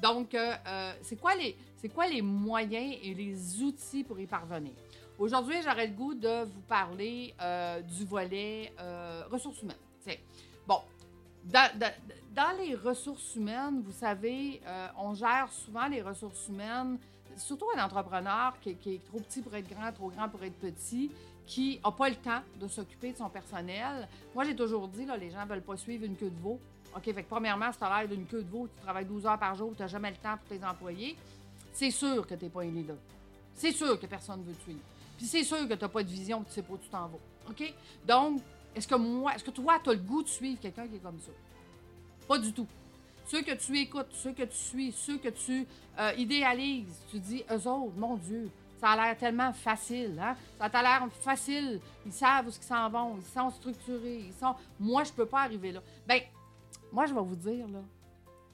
Donc, 0.00 0.34
euh, 0.34 0.54
euh, 0.66 0.92
c'est 1.02 1.16
quoi, 1.16 1.34
les, 1.34 1.56
quoi 1.94 2.06
les 2.06 2.22
moyens 2.22 2.96
et 3.02 3.14
les 3.14 3.62
outils 3.62 4.04
pour 4.04 4.18
y 4.18 4.26
parvenir? 4.26 4.72
Aujourd'hui, 5.18 5.56
j'aurais 5.62 5.86
le 5.86 5.92
goût 5.92 6.14
de 6.14 6.44
vous 6.44 6.62
parler 6.62 7.34
euh, 7.40 7.80
du 7.82 8.04
volet 8.06 8.72
ressources 9.30 9.60
humaines. 9.62 9.76
bon, 10.66 10.80
dans, 11.44 12.56
les 12.58 12.74
ressources 12.74 13.34
humaines, 13.36 13.82
vous 13.84 13.92
savez, 13.92 14.62
on 14.96 15.12
gère 15.12 15.48
souvent 15.52 15.86
les 15.88 16.00
ressources 16.00 16.48
humaines, 16.48 16.98
surtout 17.36 17.66
un 17.76 17.84
entrepreneur 17.84 18.58
qui, 18.60 18.76
qui, 18.76 18.94
est 18.94 19.04
trop 19.04 19.20
petit 19.20 19.42
pour 19.42 19.54
être 19.54 19.68
grand, 19.68 19.92
trop 19.92 20.08
grand 20.08 20.28
pour 20.28 20.42
être 20.42 20.58
petit, 20.58 21.10
qui 21.50 21.80
n'a 21.84 21.90
pas 21.90 22.08
le 22.08 22.14
temps 22.14 22.42
de 22.60 22.68
s'occuper 22.68 23.10
de 23.10 23.16
son 23.16 23.28
personnel. 23.28 24.06
Moi, 24.36 24.44
j'ai 24.44 24.54
toujours 24.54 24.86
dit, 24.86 25.04
là, 25.04 25.16
les 25.16 25.32
gens 25.32 25.42
ne 25.44 25.48
veulent 25.48 25.62
pas 25.62 25.76
suivre 25.76 26.04
une 26.04 26.14
queue 26.14 26.30
de 26.30 26.40
veau. 26.40 26.60
OK, 26.94 27.02
fait 27.02 27.24
que 27.24 27.28
premièrement, 27.28 27.72
si 27.72 27.78
tu 27.78 27.84
l'air 27.84 28.08
d'une 28.08 28.24
queue 28.24 28.44
de 28.44 28.48
veau, 28.48 28.68
tu 28.68 28.80
travailles 28.84 29.04
12 29.04 29.26
heures 29.26 29.38
par 29.38 29.56
jour, 29.56 29.72
tu 29.74 29.82
n'as 29.82 29.88
jamais 29.88 30.10
le 30.10 30.16
temps 30.16 30.36
pour 30.36 30.46
tes 30.46 30.64
employés, 30.64 31.16
c'est 31.72 31.90
sûr 31.90 32.24
que 32.24 32.36
tu 32.36 32.44
n'es 32.44 32.50
pas 32.50 32.62
un 32.62 32.70
leader. 32.70 32.96
C'est 33.52 33.72
sûr 33.72 33.98
que 33.98 34.06
personne 34.06 34.42
ne 34.42 34.44
veut 34.44 34.54
te 34.54 34.62
suivre. 34.62 34.78
Puis 35.16 35.26
c'est 35.26 35.42
sûr 35.42 35.68
que 35.68 35.74
tu 35.74 35.80
n'as 35.80 35.88
pas 35.88 36.04
de 36.04 36.08
vision, 36.08 36.44
tu 36.44 36.52
sais 36.52 36.62
pas 36.62 36.74
où 36.74 36.78
tu 36.78 36.88
t'en 36.88 37.08
vas. 37.08 37.18
OK? 37.48 37.74
Donc, 38.06 38.40
est-ce 38.76 38.86
que 38.86 38.94
moi, 38.94 39.34
est-ce 39.34 39.42
que 39.42 39.50
toi, 39.50 39.80
tu 39.82 39.90
as 39.90 39.94
le 39.94 39.98
goût 39.98 40.22
de 40.22 40.28
suivre 40.28 40.60
quelqu'un 40.60 40.86
qui 40.86 40.96
est 40.96 41.02
comme 41.02 41.18
ça? 41.18 41.32
Pas 42.28 42.38
du 42.38 42.52
tout. 42.52 42.68
Ceux 43.26 43.42
que 43.42 43.54
tu 43.54 43.76
écoutes, 43.76 44.12
ceux 44.12 44.32
que 44.32 44.44
tu 44.44 44.56
suis, 44.56 44.92
ceux 44.92 45.18
que 45.18 45.30
tu 45.30 45.66
euh, 45.98 46.12
idéalises, 46.16 47.02
tu 47.10 47.18
dis, 47.18 47.42
eux 47.50 47.68
autres, 47.68 47.96
mon 47.96 48.16
Dieu, 48.16 48.50
ça 48.80 48.92
a 48.92 48.96
l'air 48.96 49.18
tellement 49.18 49.52
facile, 49.52 50.18
hein? 50.18 50.34
Ça 50.58 50.64
a 50.64 50.82
l'air 50.82 51.06
facile. 51.12 51.80
Ils 52.06 52.12
savent 52.12 52.46
où 52.46 52.50
ils 52.50 52.64
s'en 52.64 52.88
vont, 52.88 53.16
ils 53.18 53.24
sont 53.24 53.50
structurés, 53.50 54.20
ils 54.28 54.32
sont. 54.32 54.54
Moi, 54.78 55.04
je 55.04 55.12
peux 55.12 55.26
pas 55.26 55.42
arriver 55.42 55.72
là. 55.72 55.82
Ben, 56.06 56.22
moi, 56.90 57.04
je 57.04 57.12
vais 57.12 57.20
vous 57.20 57.36
dire, 57.36 57.68
là, 57.68 57.80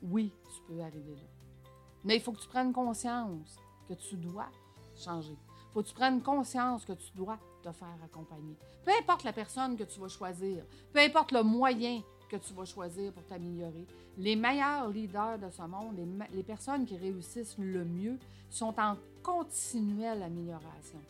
oui, 0.03 0.33
tu 0.53 0.61
peux 0.67 0.81
arriver 0.81 1.15
là. 1.15 1.71
Mais 2.03 2.17
il 2.17 2.21
faut 2.21 2.33
que 2.33 2.41
tu 2.41 2.49
prennes 2.49 2.73
conscience 2.73 3.57
que 3.89 3.95
tu 3.95 4.17
dois 4.17 4.49
changer. 4.97 5.37
Il 5.71 5.73
faut 5.73 5.83
que 5.83 5.89
tu 5.89 5.95
prennes 5.95 6.21
conscience 6.21 6.85
que 6.85 6.93
tu 6.93 7.13
dois 7.15 7.39
te 7.63 7.71
faire 7.71 7.97
accompagner. 8.05 8.57
Peu 8.85 8.93
importe 8.99 9.23
la 9.23 9.33
personne 9.33 9.77
que 9.77 9.85
tu 9.85 10.01
vas 10.01 10.09
choisir, 10.09 10.65
peu 10.93 11.01
importe 11.01 11.31
le 11.31 11.45
moyen 11.45 12.03
que 12.29 12.37
tu 12.37 12.53
vas 12.55 12.65
choisir 12.65 13.13
pour 13.13 13.25
t'améliorer, 13.25 13.87
les 14.19 14.37
meilleurs 14.37 14.89
leaders 14.89 15.39
de 15.39 15.51
ce 15.51 15.63
monde, 15.63 15.97
les, 16.33 16.43
personnes 16.43 16.85
qui 16.85 16.97
réussissent 16.97 17.57
le 17.59 17.85
mieux, 17.85 18.19
sont 18.51 18.75
en 18.79 18.97
continuelle 19.23 20.23
amélioration. 20.23 21.01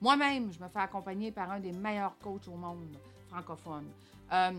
Moi-même, 0.00 0.52
je 0.52 0.58
me 0.62 0.68
fais 0.68 0.78
accompagner 0.78 1.30
par 1.30 1.50
un 1.50 1.60
des 1.60 1.72
meilleurs 1.72 2.16
coachs 2.18 2.48
au 2.48 2.56
monde 2.56 2.96
francophone. 3.28 3.86
Euh, 4.32 4.52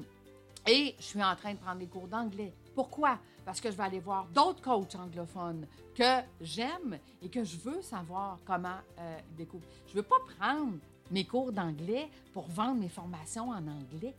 et 0.67 0.95
je 0.99 1.03
suis 1.03 1.23
en 1.23 1.35
train 1.35 1.53
de 1.53 1.59
prendre 1.59 1.79
des 1.79 1.88
cours 1.88 2.07
d'anglais. 2.07 2.53
Pourquoi? 2.75 3.17
Parce 3.43 3.59
que 3.59 3.71
je 3.71 3.75
vais 3.75 3.83
aller 3.83 3.99
voir 3.99 4.27
d'autres 4.27 4.61
coachs 4.61 4.95
anglophones 4.95 5.65
que 5.95 6.21
j'aime 6.39 6.99
et 7.21 7.29
que 7.29 7.43
je 7.43 7.57
veux 7.57 7.81
savoir 7.81 8.38
comment 8.45 8.77
euh, 8.99 9.19
découvrir. 9.35 9.67
Je 9.88 9.93
ne 9.93 9.97
veux 9.97 10.07
pas 10.07 10.19
prendre 10.38 10.73
mes 11.09 11.25
cours 11.25 11.51
d'anglais 11.51 12.09
pour 12.33 12.47
vendre 12.47 12.79
mes 12.79 12.89
formations 12.89 13.49
en 13.49 13.67
anglais. 13.67 14.13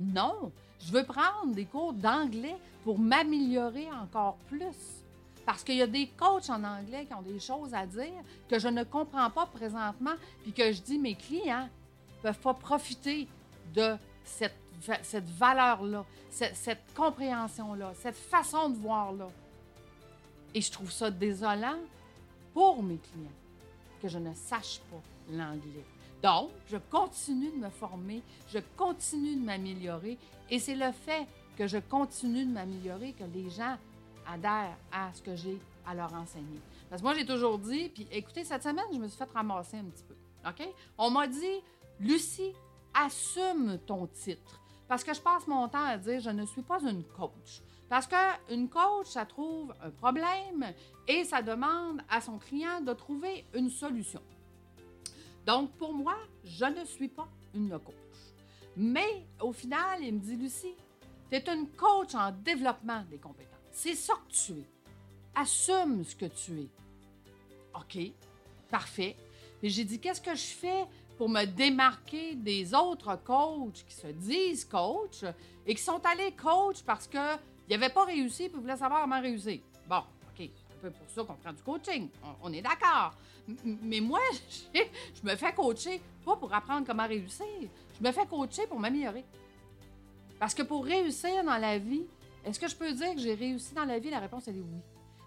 Non, 0.00 0.50
je 0.80 0.92
veux 0.92 1.04
prendre 1.04 1.54
des 1.54 1.66
cours 1.66 1.92
d'anglais 1.92 2.56
pour 2.84 2.98
m'améliorer 2.98 3.88
encore 4.02 4.36
plus. 4.48 5.04
Parce 5.44 5.62
qu'il 5.62 5.76
y 5.76 5.82
a 5.82 5.86
des 5.86 6.08
coachs 6.08 6.48
en 6.48 6.62
anglais 6.64 7.06
qui 7.06 7.14
ont 7.14 7.22
des 7.22 7.40
choses 7.40 7.74
à 7.74 7.86
dire 7.86 8.22
que 8.48 8.58
je 8.58 8.68
ne 8.68 8.84
comprends 8.84 9.30
pas 9.30 9.46
présentement, 9.46 10.14
puis 10.42 10.52
que 10.52 10.72
je 10.72 10.80
dis 10.80 10.98
mes 10.98 11.14
clients 11.14 11.68
ne 12.18 12.22
peuvent 12.22 12.40
pas 12.40 12.54
profiter 12.54 13.26
de 13.74 13.96
cette 14.24 14.54
cette 15.02 15.28
valeur-là, 15.28 16.04
cette, 16.30 16.94
compréhension-là, 16.94 17.92
cette 18.00 18.16
façon 18.16 18.70
de 18.70 18.76
voir-là. 18.76 19.28
Et 20.54 20.60
je 20.60 20.70
trouve 20.70 20.90
ça 20.90 21.10
désolant 21.10 21.78
pour 22.52 22.82
mes 22.82 22.98
clients 22.98 23.30
que 24.02 24.08
je 24.08 24.18
ne 24.18 24.34
sache 24.34 24.80
pas 24.90 25.00
l'anglais. 25.30 25.84
Donc, 26.22 26.50
je 26.70 26.76
continue 26.90 27.50
de 27.50 27.56
me 27.56 27.70
former, 27.70 28.22
je 28.52 28.58
continue 28.76 29.36
de 29.36 29.44
m'améliorer 29.44 30.18
et 30.50 30.58
c'est 30.58 30.74
le 30.74 30.92
fait 30.92 31.26
que 31.56 31.66
je 31.66 31.78
continue 31.78 32.44
de 32.44 32.52
m'améliorer 32.52 33.12
que 33.12 33.24
les 33.24 33.48
gens 33.50 33.76
adhèrent 34.26 34.76
à 34.92 35.12
ce 35.14 35.22
que 35.22 35.34
j'ai 35.34 35.58
à 35.86 35.94
leur 35.94 36.12
enseigner. 36.14 36.60
Parce 36.88 37.00
que 37.00 37.06
moi, 37.06 37.14
j'ai 37.14 37.24
toujours 37.24 37.58
dit, 37.58 37.88
puis 37.88 38.06
écoutez, 38.10 38.44
cette 38.44 38.62
semaine, 38.62 38.84
je 38.92 38.98
me 38.98 39.08
suis 39.08 39.16
fait 39.16 39.30
ramasser 39.32 39.78
un 39.78 39.84
petit 39.84 40.04
peu. 40.04 40.14
OK? 40.46 40.68
On 40.98 41.10
m'a 41.10 41.26
dit, 41.26 41.60
Lucie, 42.00 42.52
assume 42.94 43.78
ton 43.86 44.06
titre. 44.06 44.60
Parce 44.88 45.04
que 45.04 45.14
je 45.14 45.20
passe 45.20 45.46
mon 45.46 45.68
temps 45.68 45.84
à 45.84 45.96
dire 45.96 46.20
je 46.20 46.30
ne 46.30 46.44
suis 46.44 46.62
pas 46.62 46.80
une 46.82 47.04
coach. 47.04 47.62
Parce 47.88 48.06
qu'une 48.06 48.68
coach, 48.68 49.06
ça 49.06 49.24
trouve 49.24 49.74
un 49.82 49.90
problème 49.90 50.72
et 51.06 51.24
ça 51.24 51.42
demande 51.42 52.02
à 52.08 52.20
son 52.20 52.38
client 52.38 52.80
de 52.80 52.92
trouver 52.92 53.44
une 53.54 53.70
solution. 53.70 54.20
Donc, 55.46 55.72
pour 55.72 55.92
moi, 55.94 56.16
je 56.44 56.64
ne 56.64 56.84
suis 56.84 57.08
pas 57.08 57.28
une 57.54 57.70
coach. 57.70 57.94
Mais 58.76 59.26
au 59.40 59.52
final, 59.52 60.02
il 60.02 60.14
me 60.14 60.20
dit 60.20 60.36
Lucie, 60.36 60.74
tu 61.30 61.36
es 61.36 61.44
une 61.52 61.68
coach 61.68 62.14
en 62.14 62.30
développement 62.32 63.04
des 63.10 63.18
compétences. 63.18 63.50
C'est 63.72 63.94
ça 63.94 64.14
que 64.14 64.32
tu 64.32 64.52
es. 64.52 64.66
Assume 65.34 66.04
ce 66.04 66.14
que 66.16 66.26
tu 66.26 66.60
es. 66.60 66.68
OK, 67.74 68.12
parfait. 68.68 69.16
Et 69.62 69.68
j'ai 69.68 69.84
dit 69.84 69.98
Qu'est-ce 69.98 70.20
que 70.20 70.34
je 70.34 70.46
fais 70.46 70.86
pour 71.16 71.28
me 71.28 71.44
démarquer 71.44 72.34
des 72.34 72.74
autres 72.74 73.16
coachs 73.22 73.84
qui 73.86 73.94
se 73.94 74.06
disent 74.08 74.64
coach 74.64 75.24
et 75.66 75.74
qui 75.74 75.82
sont 75.82 76.00
allés 76.04 76.32
coach 76.32 76.82
parce 76.82 77.06
qu'ils 77.06 77.38
n'avaient 77.68 77.92
pas 77.92 78.04
réussi 78.04 78.44
et 78.44 78.48
voulaient 78.48 78.76
savoir 78.76 79.02
comment 79.02 79.20
réussir? 79.20 79.60
Peu 80.80 80.90
pour 80.90 81.08
ça 81.08 81.22
qu'on 81.22 81.34
prend 81.34 81.52
du 81.52 81.62
coaching. 81.62 82.08
On, 82.42 82.52
est 82.52 82.62
d'accord. 82.62 83.14
Mais 83.64 84.00
moi, 84.00 84.20
je 84.74 85.28
me 85.28 85.36
fais 85.36 85.52
coacher 85.52 86.00
pas 86.24 86.36
pour 86.36 86.52
apprendre 86.52 86.86
comment 86.86 87.06
réussir. 87.06 87.46
Je 87.98 88.06
me 88.06 88.12
fais 88.12 88.26
coacher 88.26 88.66
pour 88.66 88.78
m'améliorer. 88.78 89.24
Parce 90.38 90.54
que 90.54 90.62
pour 90.62 90.84
réussir 90.84 91.44
dans 91.44 91.58
la 91.58 91.78
vie, 91.78 92.06
est-ce 92.44 92.58
que 92.58 92.68
je 92.68 92.74
peux 92.74 92.92
dire 92.92 93.14
que 93.14 93.20
j'ai 93.20 93.34
réussi 93.34 93.74
dans 93.74 93.84
la 93.84 93.98
vie? 93.98 94.10
La 94.10 94.20
réponse, 94.20 94.48
elle 94.48 94.56
est 94.56 94.60
oui. 94.60 94.80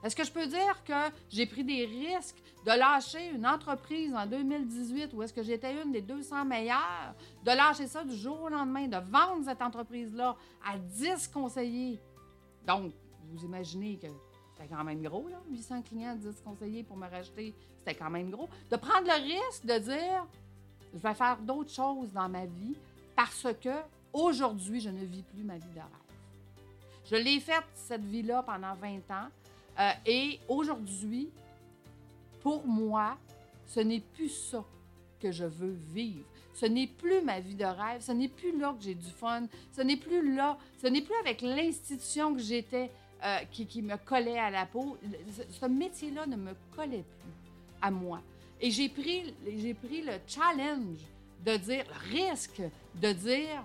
Est-ce 0.04 0.16
que 0.16 0.24
je 0.26 0.32
peux 0.32 0.46
dire 0.48 0.84
que 0.84 1.14
j'ai 1.30 1.46
pris 1.46 1.64
des 1.64 1.86
risques 1.86 2.36
de 2.66 2.72
lâcher 2.72 3.30
une 3.30 3.48
entreprise 3.48 4.14
en 4.14 4.26
2018 4.26 5.14
où 5.14 5.24
est-ce 5.24 5.34
que 5.34 5.44
j'étais 5.44 5.82
une 5.82 5.94
des 5.94 6.02
200 6.02 6.44
meilleures, 6.44 7.16
de 7.46 7.52
lâcher 7.52 7.88
ça 7.88 8.04
du 8.04 8.16
jour 8.16 8.42
au 8.42 8.50
lendemain, 8.50 8.88
de 8.88 8.98
vendre 8.98 9.46
cette 9.46 9.62
entreprise-là 9.62 10.36
à 10.66 10.78
10 10.78 11.28
conseillers? 11.28 12.02
Donc, 12.68 12.92
vous 13.32 13.46
imaginez 13.46 13.98
que 13.98 14.08
c'était 14.56 14.70
quand 14.74 14.84
même 14.84 15.02
gros, 15.02 15.28
là, 15.28 15.42
800 15.50 15.82
clients, 15.84 16.16
10 16.16 16.42
conseillers 16.44 16.84
pour 16.84 16.98
me 16.98 17.08
racheter, 17.08 17.54
c'était 17.80 17.96
quand 17.96 18.10
même 18.10 18.30
gros. 18.30 18.50
De 18.70 18.76
prendre 18.76 19.08
le 19.08 19.22
risque 19.24 19.66
de 19.66 19.78
dire, 19.80 20.28
je 20.94 21.00
vais 21.00 21.14
faire 21.14 21.38
d'autres 21.38 21.72
choses 21.72 22.12
dans 22.14 22.30
ma 22.30 22.46
vie 22.46 22.76
parce 23.16 23.48
que 23.62 23.82
aujourd'hui, 24.12 24.80
je 24.80 24.90
ne 24.90 25.04
vis 25.06 25.24
plus 25.24 25.44
ma 25.44 25.58
vie 25.58 25.70
de 25.74 25.80
rêve. 25.80 26.04
Je 27.06 27.16
l'ai 27.16 27.40
faite, 27.40 27.66
cette 27.76 28.06
vie-là, 28.06 28.44
pendant 28.44 28.74
20 28.76 29.12
ans. 29.12 29.28
Euh, 29.80 29.92
et 30.06 30.40
aujourd'hui, 30.48 31.30
pour 32.42 32.66
moi, 32.66 33.18
ce 33.66 33.80
n'est 33.80 34.00
plus 34.00 34.30
ça 34.30 34.64
que 35.20 35.32
je 35.32 35.46
veux 35.46 35.76
vivre. 35.94 36.26
Ce 36.54 36.66
n'est 36.66 36.88
plus 36.88 37.22
ma 37.22 37.40
vie 37.40 37.56
de 37.56 37.66
rêve. 37.66 38.02
Ce 38.02 38.12
n'est 38.12 38.28
plus 38.28 38.58
là 38.58 38.74
que 38.78 38.84
j'ai 38.84 38.94
du 38.94 39.10
fun. 39.10 39.48
Ce 39.72 39.82
n'est 39.82 39.98
plus 39.98 40.36
là. 40.36 40.58
Ce 40.82 40.88
n'est 40.88 41.02
plus 41.02 41.16
avec 41.22 41.42
l'institution 41.42 42.34
que 42.34 42.42
j'étais 42.42 42.92
euh, 43.26 43.38
qui, 43.52 43.82
me 43.82 43.96
collait 43.96 44.38
à 44.38 44.50
la 44.50 44.66
peau. 44.66 44.98
Ce 45.50 45.66
métier-là 45.66 46.26
ne 46.26 46.36
me 46.36 46.52
collait 46.76 47.06
plus 47.22 47.32
à 47.82 47.90
moi. 47.90 48.20
Et 48.60 48.70
j'ai 48.70 48.90
pris, 48.90 49.34
j'ai 49.46 49.74
pris 49.74 50.02
le 50.02 50.14
challenge 50.28 51.00
de 51.46 51.56
dire, 51.56 51.86
le 51.88 52.18
risque 52.18 52.62
de 52.96 53.12
dire, 53.14 53.64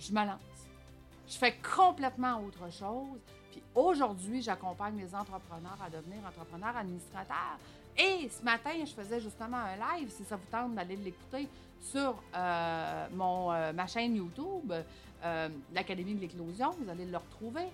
je 0.00 0.12
me 0.12 0.26
lance. 0.26 0.40
Je 1.28 1.36
fais 1.36 1.54
complètement 1.76 2.42
autre 2.42 2.68
chose. 2.72 3.20
Puis 3.52 3.62
aujourd'hui, 3.76 4.42
j'accompagne 4.42 4.98
les 4.98 5.14
entrepreneurs 5.14 5.78
à 5.80 5.88
devenir 5.88 6.18
entrepreneurs 6.26 6.76
administrateurs. 6.76 7.58
Et 7.96 8.28
ce 8.28 8.42
matin, 8.42 8.72
je 8.80 8.92
faisais 8.92 9.20
justement 9.20 9.58
un 9.58 9.76
live, 9.98 10.10
si 10.10 10.24
ça 10.24 10.34
vous 10.34 10.50
tente 10.50 10.74
d'aller 10.74 10.96
l'écouter, 10.96 11.48
sur 11.80 12.20
euh, 12.34 13.06
mon, 13.14 13.52
euh, 13.52 13.72
ma 13.72 13.86
chaîne 13.86 14.16
YouTube, 14.16 14.72
l'Académie 15.72 16.14
de 16.16 16.20
l'éclosion. 16.20 16.70
Vous 16.80 16.90
allez 16.90 17.06
le 17.06 17.16
retrouver. 17.16 17.68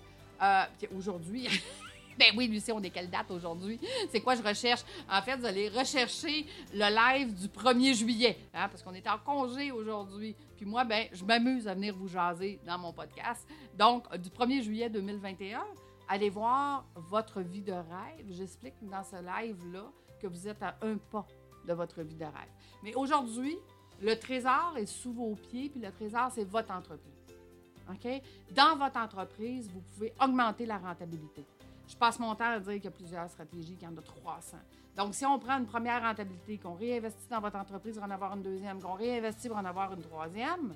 Aujourd'hui, 0.95 1.47
Ben 2.17 2.27
oui, 2.37 2.47
Lucie, 2.47 2.71
on 2.71 2.81
est 2.81 2.89
quelle 2.89 3.09
date 3.09 3.31
aujourd'hui? 3.31 3.79
C'est 4.11 4.21
quoi 4.21 4.35
je 4.35 4.43
recherche? 4.43 4.83
En 5.09 5.21
fait, 5.21 5.35
vous 5.35 5.45
allez 5.45 5.69
rechercher 5.69 6.45
le 6.73 7.17
live 7.17 7.33
du 7.33 7.47
1er 7.47 7.93
juillet, 7.95 8.37
hein, 8.53 8.67
parce 8.69 8.83
qu'on 8.83 8.93
est 8.93 9.07
en 9.07 9.17
congé 9.17 9.71
aujourd'hui. 9.71 10.35
Puis 10.55 10.65
moi, 10.65 10.83
ben, 10.83 11.07
je 11.11 11.23
m'amuse 11.23 11.67
à 11.67 11.73
venir 11.73 11.95
vous 11.95 12.07
jaser 12.07 12.59
dans 12.65 12.77
mon 12.77 12.93
podcast. 12.93 13.47
Donc, 13.77 14.15
du 14.17 14.29
1er 14.29 14.61
juillet 14.61 14.89
2021, 14.89 15.63
allez 16.07 16.29
voir 16.29 16.85
votre 16.95 17.41
vie 17.41 17.63
de 17.63 17.73
rêve. 17.73 18.25
J'explique 18.29 18.75
dans 18.81 19.03
ce 19.03 19.15
live-là 19.15 19.91
que 20.21 20.27
vous 20.27 20.47
êtes 20.47 20.61
à 20.61 20.77
un 20.81 20.97
pas 20.97 21.25
de 21.67 21.73
votre 21.73 22.01
vie 22.01 22.15
de 22.15 22.25
rêve. 22.25 22.51
Mais 22.83 22.93
aujourd'hui, 22.93 23.57
le 24.01 24.15
trésor 24.15 24.75
est 24.77 24.85
sous 24.85 25.13
vos 25.13 25.35
pieds, 25.35 25.69
puis 25.69 25.81
le 25.81 25.91
trésor, 25.91 26.29
c'est 26.33 26.43
votre 26.43 26.71
entreprise. 26.71 27.22
Dans 28.51 28.77
votre 28.77 28.97
entreprise, 28.97 29.69
vous 29.71 29.81
pouvez 29.81 30.13
augmenter 30.21 30.65
la 30.65 30.77
rentabilité. 30.77 31.45
Je 31.87 31.95
passe 31.95 32.17
mon 32.19 32.33
temps 32.35 32.45
à 32.45 32.59
dire 32.59 32.73
qu'il 32.73 32.85
y 32.85 32.87
a 32.87 32.91
plusieurs 32.91 33.29
stratégies, 33.29 33.75
qu'il 33.75 33.87
y 33.87 33.91
en 33.91 33.97
a 33.97 34.01
300. 34.01 34.57
Donc, 34.95 35.15
si 35.15 35.25
on 35.25 35.37
prend 35.39 35.57
une 35.57 35.65
première 35.65 36.01
rentabilité, 36.01 36.57
qu'on 36.57 36.75
réinvestit 36.75 37.27
dans 37.29 37.41
votre 37.41 37.57
entreprise 37.57 37.95
pour 37.95 38.03
en 38.03 38.11
avoir 38.11 38.35
une 38.35 38.43
deuxième, 38.43 38.81
qu'on 38.81 38.93
réinvestit 38.93 39.49
pour 39.49 39.57
en 39.57 39.65
avoir 39.65 39.93
une 39.93 40.01
troisième, 40.01 40.73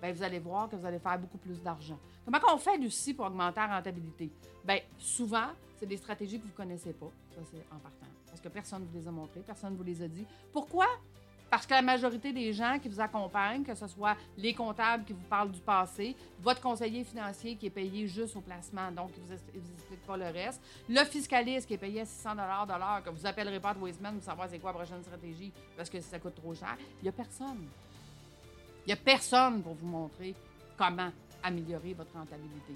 bien, 0.00 0.12
vous 0.12 0.22
allez 0.22 0.38
voir 0.38 0.68
que 0.68 0.76
vous 0.76 0.86
allez 0.86 0.98
faire 0.98 1.18
beaucoup 1.18 1.38
plus 1.38 1.62
d'argent. 1.62 1.98
Comment 2.24 2.38
on 2.52 2.58
fait, 2.58 2.76
Lucie, 2.78 3.14
pour 3.14 3.26
augmenter 3.26 3.60
la 3.60 3.76
rentabilité? 3.76 4.30
Bien, 4.64 4.80
souvent, 4.98 5.48
c'est 5.78 5.86
des 5.86 5.96
stratégies 5.96 6.38
que 6.38 6.44
vous 6.44 6.52
ne 6.52 6.56
connaissez 6.56 6.92
pas. 6.92 7.10
Ça, 7.34 7.40
c'est 7.50 7.64
en 7.74 7.78
partant. 7.78 8.06
Parce 8.26 8.40
que 8.40 8.48
personne 8.48 8.82
ne 8.82 8.86
vous 8.86 8.98
les 8.98 9.08
a 9.08 9.10
montrées, 9.10 9.40
personne 9.40 9.72
ne 9.72 9.76
vous 9.76 9.84
les 9.84 10.02
a 10.02 10.08
dit. 10.08 10.26
Pourquoi? 10.52 10.86
Parce 11.50 11.66
que 11.66 11.72
la 11.72 11.82
majorité 11.82 12.32
des 12.32 12.52
gens 12.52 12.78
qui 12.78 12.88
vous 12.88 13.00
accompagnent, 13.00 13.64
que 13.64 13.74
ce 13.74 13.86
soit 13.86 14.16
les 14.36 14.52
comptables 14.52 15.04
qui 15.04 15.14
vous 15.14 15.24
parlent 15.30 15.50
du 15.50 15.60
passé, 15.60 16.14
votre 16.40 16.60
conseiller 16.60 17.04
financier 17.04 17.56
qui 17.56 17.66
est 17.66 17.70
payé 17.70 18.06
juste 18.06 18.36
au 18.36 18.40
placement, 18.40 18.92
donc 18.92 19.10
il 19.16 19.22
ne 19.22 19.28
vous, 19.28 19.72
explique 19.74 20.06
pas 20.06 20.16
le 20.16 20.26
reste, 20.26 20.60
le 20.88 21.02
fiscaliste 21.04 21.66
qui 21.66 21.74
est 21.74 21.78
payé 21.78 22.02
à 22.02 22.04
600 22.04 22.32
de 22.34 22.36
l'heure, 22.38 23.02
que 23.02 23.10
vous 23.10 23.26
appellerez 23.26 23.60
pas 23.60 23.72
de 23.72 23.78
Wasteman 23.78 24.16
pour 24.16 24.24
savoir 24.24 24.48
c'est 24.50 24.58
quoi 24.58 24.72
la 24.72 24.78
prochaine 24.78 25.02
stratégie 25.02 25.50
parce 25.76 25.88
que 25.88 26.00
ça 26.00 26.18
coûte 26.18 26.34
trop 26.34 26.54
cher, 26.54 26.76
il 27.00 27.04
n'y 27.04 27.08
a 27.08 27.12
personne. 27.12 27.66
Il 28.84 28.88
n'y 28.88 28.92
a 28.92 28.96
personne 28.96 29.62
pour 29.62 29.74
vous 29.74 29.86
montrer 29.86 30.34
comment 30.76 31.10
améliorer 31.42 31.94
votre 31.94 32.12
rentabilité. 32.12 32.74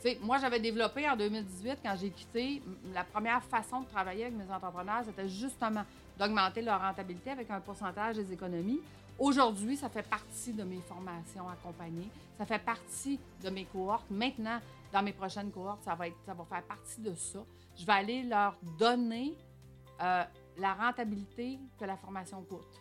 sais, 0.00 0.18
moi, 0.22 0.38
j'avais 0.38 0.60
développé 0.60 1.08
en 1.08 1.16
2018, 1.16 1.78
quand 1.82 1.94
j'ai 2.00 2.10
quitté, 2.10 2.62
la 2.92 3.04
première 3.04 3.42
façon 3.44 3.80
de 3.80 3.86
travailler 3.86 4.24
avec 4.24 4.36
mes 4.36 4.52
entrepreneurs, 4.52 5.02
c'était 5.04 5.28
justement 5.28 5.84
d'augmenter 6.22 6.62
leur 6.62 6.80
rentabilité 6.80 7.30
avec 7.30 7.50
un 7.50 7.60
pourcentage 7.60 8.16
des 8.16 8.32
économies. 8.32 8.80
Aujourd'hui, 9.18 9.76
ça 9.76 9.88
fait 9.88 10.08
partie 10.08 10.52
de 10.52 10.62
mes 10.62 10.80
formations 10.80 11.48
accompagnées. 11.48 12.08
Ça 12.38 12.46
fait 12.46 12.60
partie 12.60 13.18
de 13.42 13.50
mes 13.50 13.64
cohortes. 13.64 14.08
Maintenant, 14.08 14.60
dans 14.92 15.02
mes 15.02 15.12
prochaines 15.12 15.50
cohortes, 15.50 15.82
ça 15.82 15.96
va, 15.96 16.06
être, 16.06 16.16
ça 16.24 16.34
va 16.34 16.44
faire 16.44 16.62
partie 16.62 17.00
de 17.00 17.12
ça. 17.14 17.40
Je 17.76 17.84
vais 17.84 17.92
aller 17.92 18.22
leur 18.22 18.56
donner 18.78 19.36
euh, 20.00 20.22
la 20.58 20.74
rentabilité 20.74 21.58
que 21.78 21.84
la 21.84 21.96
formation 21.96 22.40
coûte 22.42 22.80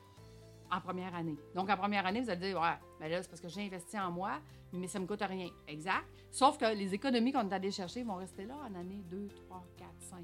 en 0.71 0.79
première 0.79 1.13
année. 1.15 1.37
Donc, 1.55 1.69
en 1.69 1.77
première 1.77 2.05
année, 2.05 2.21
vous 2.21 2.29
allez 2.29 2.51
dire, 2.51 2.61
ouais, 2.61 2.77
ben 2.99 3.09
là, 3.09 3.23
c'est 3.23 3.29
parce 3.29 3.41
que 3.41 3.49
j'ai 3.49 3.65
investi 3.65 3.99
en 3.99 4.11
moi, 4.11 4.33
mais 4.71 4.87
ça 4.87 4.99
ne 4.99 5.03
me 5.03 5.07
coûte 5.07 5.23
rien. 5.27 5.49
Exact. 5.67 6.05
Sauf 6.29 6.57
que 6.57 6.73
les 6.75 6.93
économies 6.93 7.31
qu'on 7.31 7.49
est 7.49 7.53
allé 7.53 7.71
chercher 7.71 8.03
vont 8.03 8.15
rester 8.15 8.45
là 8.45 8.55
en 8.69 8.79
année 8.79 9.01
2, 9.09 9.27
3, 9.47 9.63
4, 9.77 9.89
5. 9.99 10.19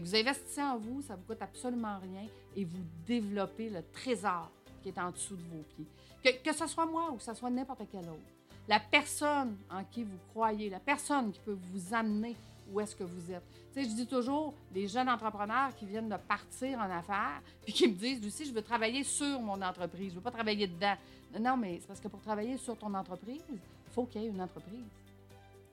Vous 0.00 0.16
investissez 0.16 0.62
en 0.62 0.76
vous, 0.76 1.02
ça 1.02 1.14
ne 1.14 1.20
vous 1.20 1.26
coûte 1.26 1.42
absolument 1.42 1.98
rien 1.98 2.26
et 2.56 2.64
vous 2.64 2.82
développez 3.06 3.70
le 3.70 3.82
trésor 3.92 4.50
qui 4.82 4.88
est 4.88 4.98
en 4.98 5.10
dessous 5.10 5.36
de 5.36 5.42
vos 5.42 5.62
pieds. 5.62 5.86
Que, 6.22 6.42
que 6.42 6.52
ce 6.54 6.66
soit 6.66 6.86
moi 6.86 7.10
ou 7.12 7.16
que 7.16 7.22
ce 7.22 7.34
soit 7.34 7.50
n'importe 7.50 7.82
quel 7.90 8.08
autre. 8.08 8.34
La 8.66 8.80
personne 8.80 9.56
en 9.70 9.84
qui 9.84 10.04
vous 10.04 10.18
croyez, 10.30 10.70
la 10.70 10.80
personne 10.80 11.30
qui 11.32 11.40
peut 11.40 11.56
vous 11.72 11.94
amener 11.94 12.34
où 12.72 12.80
est-ce 12.80 12.96
que 12.96 13.04
vous 13.04 13.30
êtes. 13.30 13.44
Tu 13.74 13.82
sais, 13.82 13.90
je 13.90 13.94
dis 13.94 14.06
toujours, 14.06 14.54
les 14.74 14.88
jeunes 14.88 15.08
entrepreneurs 15.08 15.74
qui 15.76 15.84
viennent 15.84 16.08
de 16.08 16.16
partir 16.16 16.78
en 16.78 16.90
affaires, 16.90 17.42
puis 17.62 17.72
qui 17.72 17.86
me 17.86 17.94
disent, 17.94 18.22
Lucie, 18.22 18.46
je 18.46 18.52
veux 18.52 18.62
travailler 18.62 19.04
sur 19.04 19.40
mon 19.40 19.60
entreprise, 19.60 20.08
je 20.08 20.10
ne 20.10 20.14
veux 20.16 20.22
pas 20.22 20.30
travailler 20.30 20.66
dedans. 20.66 20.94
Non, 21.38 21.56
mais 21.56 21.78
c'est 21.80 21.86
parce 21.86 22.00
que 22.00 22.08
pour 22.08 22.20
travailler 22.20 22.56
sur 22.56 22.76
ton 22.76 22.92
entreprise, 22.94 23.42
il 23.50 23.58
faut 23.92 24.06
qu'il 24.06 24.22
y 24.22 24.24
ait 24.24 24.28
une 24.28 24.40
entreprise. 24.40 24.84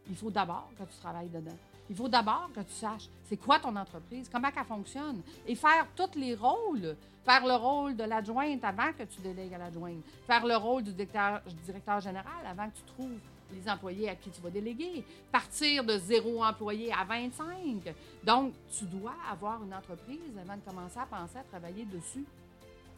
Il 0.10 0.16
faut 0.16 0.32
d'abord 0.32 0.70
que 0.78 0.84
tu 0.84 1.00
travailles 1.00 1.30
dedans. 1.30 1.58
Il 1.92 1.98
faut 1.98 2.08
d'abord 2.08 2.50
que 2.56 2.62
tu 2.62 2.72
saches 2.72 3.10
c'est 3.28 3.36
quoi 3.36 3.60
ton 3.60 3.76
entreprise, 3.76 4.30
comment 4.32 4.48
elle 4.56 4.64
fonctionne, 4.64 5.22
et 5.46 5.56
faire 5.56 5.86
tous 5.94 6.18
les 6.18 6.36
rôles. 6.36 6.96
Faire 7.26 7.46
le 7.46 7.54
rôle 7.54 7.98
de 7.98 8.04
l'adjointe 8.06 8.64
avant 8.64 8.94
que 8.94 9.04
tu 9.04 9.20
délègues 9.22 9.54
à 9.54 9.58
l'adjointe. 9.58 10.02
Faire 10.26 10.46
le 10.46 10.56
rôle 10.56 10.84
du 10.84 10.94
directeur, 10.94 11.42
directeur 11.66 12.00
général 12.00 12.46
avant 12.50 12.70
que 12.70 12.78
tu 12.78 12.84
trouves 12.84 13.20
les 13.54 13.70
employés 13.70 14.10
à 14.10 14.16
qui 14.16 14.30
tu 14.30 14.42
vas 14.42 14.50
déléguer. 14.50 15.06
Partir 15.34 15.84
de 15.84 15.98
zéro 15.98 16.42
employé 16.44 16.94
à 16.94 17.04
25. 17.04 17.94
Donc, 18.24 18.54
tu 18.72 18.86
dois 18.86 19.16
avoir 19.30 19.62
une 19.62 19.74
entreprise 19.74 20.38
avant 20.42 20.56
de 20.56 20.62
commencer 20.62 20.98
à 20.98 21.06
penser 21.06 21.40
à 21.40 21.44
travailler 21.44 21.84
dessus. 21.86 22.26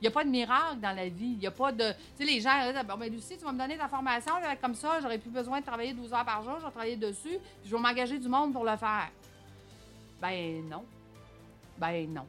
N'y 0.03 0.07
a 0.07 0.11
pas 0.11 0.25
de 0.25 0.29
miracle 0.29 0.81
dans 0.81 0.93
la 0.93 1.07
vie. 1.07 1.31
Il 1.31 1.37
n'y 1.37 1.47
a 1.47 1.51
pas 1.51 1.71
de. 1.71 1.93
Tu 1.93 1.97
sais, 2.17 2.25
les 2.25 2.41
gens, 2.41 2.51
bon, 2.85 2.97
ben, 2.97 3.09
Lucie, 3.09 3.37
tu 3.37 3.45
vas 3.45 3.53
me 3.53 3.57
donner 3.57 3.77
ta 3.77 3.87
formation, 3.87 4.33
comme 4.59 4.75
ça, 4.75 4.99
j'aurais 5.01 5.17
plus 5.17 5.29
besoin 5.29 5.61
de 5.61 5.65
travailler 5.65 5.93
12 5.93 6.13
heures 6.13 6.25
par 6.25 6.43
jour, 6.43 6.55
je 6.59 6.65
vais 6.65 6.71
travailler 6.71 6.97
dessus, 6.97 7.39
puis 7.39 7.69
je 7.69 7.73
vais 7.73 7.81
m'engager 7.81 8.19
du 8.19 8.27
monde 8.27 8.51
pour 8.51 8.65
le 8.65 8.75
faire. 8.75 9.09
Ben 10.21 10.67
non. 10.67 10.83
Ben 11.77 12.13
non. 12.13 12.27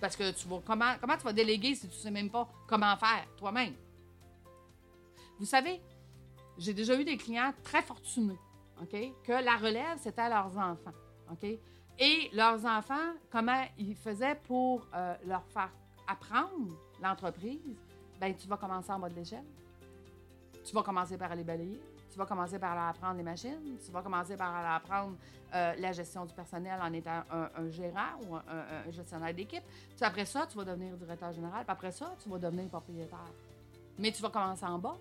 Parce 0.00 0.16
que 0.16 0.30
tu 0.30 0.48
vas. 0.48 0.62
Comment, 0.64 0.94
comment 0.98 1.18
tu 1.18 1.24
vas 1.24 1.32
déléguer 1.34 1.74
si 1.74 1.88
tu 1.88 1.94
ne 1.94 2.00
sais 2.00 2.10
même 2.10 2.30
pas 2.30 2.48
comment 2.66 2.96
faire 2.96 3.26
toi-même? 3.36 3.74
Vous 5.38 5.44
savez, 5.44 5.82
j'ai 6.56 6.72
déjà 6.72 6.98
eu 6.98 7.04
des 7.04 7.18
clients 7.18 7.52
très 7.64 7.82
fortunés, 7.82 8.38
OK? 8.80 8.96
Que 9.24 9.44
la 9.44 9.56
relève, 9.56 9.98
c'était 9.98 10.30
leurs 10.30 10.56
enfants, 10.56 10.94
OK? 11.30 11.44
Et 11.98 12.30
leurs 12.32 12.64
enfants, 12.64 13.12
comment 13.30 13.62
ils 13.76 13.94
faisaient 13.94 14.40
pour 14.46 14.86
euh, 14.94 15.14
leur 15.26 15.44
faire 15.52 15.70
apprendre 16.08 16.74
l'entreprise, 17.00 17.76
ben 18.20 18.34
tu 18.34 18.48
vas 18.48 18.56
commencer 18.56 18.90
en 18.90 18.98
bas 18.98 19.08
de 19.08 19.14
l'échelle. 19.14 19.44
Tu 20.64 20.74
vas 20.74 20.82
commencer 20.82 21.16
par 21.16 21.30
aller 21.30 21.44
balayer. 21.44 21.80
Tu 22.10 22.18
vas 22.18 22.26
commencer 22.26 22.58
par 22.58 22.76
apprendre 22.88 23.16
les 23.16 23.22
machines. 23.22 23.78
Tu 23.84 23.92
vas 23.92 24.02
commencer 24.02 24.36
par 24.36 24.54
apprendre 24.74 25.16
euh, 25.54 25.74
la 25.78 25.92
gestion 25.92 26.24
du 26.24 26.34
personnel 26.34 26.80
en 26.82 26.92
étant 26.92 27.22
un, 27.30 27.68
gérant 27.68 28.18
ou 28.26 28.34
un, 28.34 28.90
gestionnaire 28.90 29.32
d'équipe. 29.34 29.62
après 30.00 30.24
ça, 30.24 30.46
tu 30.46 30.56
vas 30.56 30.64
devenir 30.64 30.96
directeur 30.96 31.32
général. 31.32 31.64
Puis 31.64 31.72
après 31.72 31.92
ça, 31.92 32.14
tu 32.22 32.28
vas 32.28 32.38
devenir 32.38 32.68
propriétaire. 32.68 33.32
Mais 33.98 34.10
tu 34.10 34.22
vas 34.22 34.30
commencer 34.30 34.64
en 34.64 34.78
bas. 34.78 34.96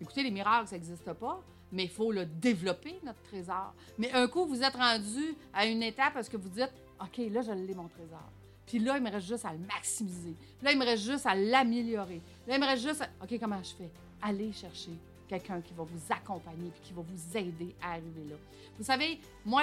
Écoutez, 0.00 0.22
les 0.22 0.30
miracles, 0.30 0.68
ça 0.68 0.76
n'existe 0.76 1.12
pas, 1.12 1.40
mais 1.70 1.84
il 1.84 1.90
faut 1.90 2.10
le 2.10 2.26
développer, 2.26 2.98
notre 3.04 3.22
trésor. 3.22 3.72
Mais 3.98 4.10
un 4.12 4.26
coup, 4.26 4.46
vous 4.46 4.62
êtes 4.62 4.74
rendu 4.74 5.36
à 5.52 5.66
une 5.66 5.82
étape 5.82 6.14
parce 6.14 6.28
que 6.28 6.36
vous 6.36 6.48
dites 6.48 6.72
OK, 7.00 7.18
là, 7.30 7.42
je 7.42 7.52
l'ai, 7.52 7.74
mon 7.74 7.88
trésor. 7.88 8.30
Puis 8.66 8.78
là, 8.78 8.96
il 8.96 9.02
me 9.02 9.10
reste 9.10 9.26
juste 9.26 9.44
à 9.44 9.52
le 9.52 9.58
maximiser. 9.58 10.34
Puis 10.58 10.64
là, 10.64 10.72
il 10.72 10.78
me 10.78 10.84
reste 10.84 11.04
juste 11.04 11.26
à 11.26 11.34
l'améliorer. 11.34 12.22
Là, 12.46 12.56
il 12.56 12.60
me 12.60 12.66
reste 12.66 12.82
juste 12.82 13.02
à... 13.02 13.24
OK, 13.24 13.38
comment 13.40 13.62
je 13.62 13.74
fais? 13.74 13.90
Allez 14.20 14.52
chercher 14.52 14.92
quelqu'un 15.28 15.60
qui 15.60 15.74
va 15.74 15.82
vous 15.84 16.12
accompagner 16.12 16.70
puis 16.70 16.80
qui 16.82 16.92
va 16.92 17.02
vous 17.02 17.36
aider 17.36 17.74
à 17.80 17.92
arriver 17.92 18.24
là. 18.28 18.36
Vous 18.78 18.84
savez, 18.84 19.20
moi, 19.44 19.62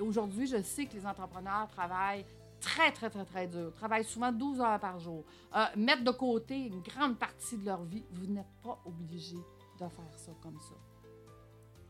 aujourd'hui, 0.00 0.46
je 0.46 0.62
sais 0.62 0.86
que 0.86 0.94
les 0.94 1.06
entrepreneurs 1.06 1.68
travaillent 1.68 2.24
très, 2.60 2.92
très, 2.92 3.10
très, 3.10 3.24
très 3.24 3.46
dur, 3.46 3.72
travaillent 3.74 4.04
souvent 4.04 4.30
12 4.32 4.60
heures 4.60 4.80
par 4.80 4.98
jour, 4.98 5.24
euh, 5.54 5.64
mettre 5.76 6.04
de 6.04 6.10
côté 6.12 6.66
une 6.66 6.80
grande 6.80 7.18
partie 7.18 7.58
de 7.58 7.66
leur 7.66 7.82
vie. 7.82 8.04
Vous 8.12 8.26
n'êtes 8.26 8.52
pas 8.62 8.80
obligé 8.84 9.36
de 9.36 9.88
faire 9.88 10.16
ça 10.16 10.32
comme 10.40 10.58
ça. 10.60 10.74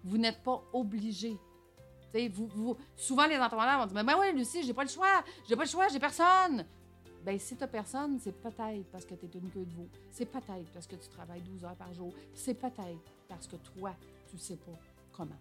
Vous 0.03 0.19
n'êtes 0.19 0.43
pas 0.43 0.63
obligé. 0.73 1.39
Vous, 2.15 2.77
souvent, 2.97 3.27
les 3.27 3.39
entrepreneurs 3.39 3.81
vont 3.81 3.87
dire 3.87 4.05
ben 4.05 4.17
oui, 4.21 4.33
Lucie, 4.35 4.63
j'ai 4.63 4.75
pas 4.75 4.83
le 4.83 4.89
choix, 4.89 5.25
j'ai 5.49 5.57
pas 5.57 5.65
le 5.65 5.69
choix, 5.69 5.89
j'ai 5.89 5.99
personne. 5.99 6.65
Ben, 7.25 7.39
si 7.39 7.57
tu 7.57 7.67
personne, 7.69 8.19
c'est 8.19 8.33
peut-être 8.33 8.91
parce 8.91 9.05
que 9.05 9.15
tu 9.15 9.27
es 9.27 9.39
une 9.39 9.51
queue 9.51 9.65
de 9.65 9.73
veau. 9.73 9.89
C'est 10.11 10.27
peut-être 10.27 10.71
parce 10.75 10.87
que 10.87 10.97
tu 10.97 11.09
travailles 11.09 11.41
12 11.43 11.65
heures 11.65 11.77
par 11.77 11.93
jour. 11.95 12.13
C'est 12.35 12.55
peut-être 12.55 13.13
parce 13.29 13.47
que 13.47 13.57
toi, 13.57 13.95
tu 14.29 14.37
sais 14.39 14.57
pas 14.57 14.73
comment. 15.13 15.39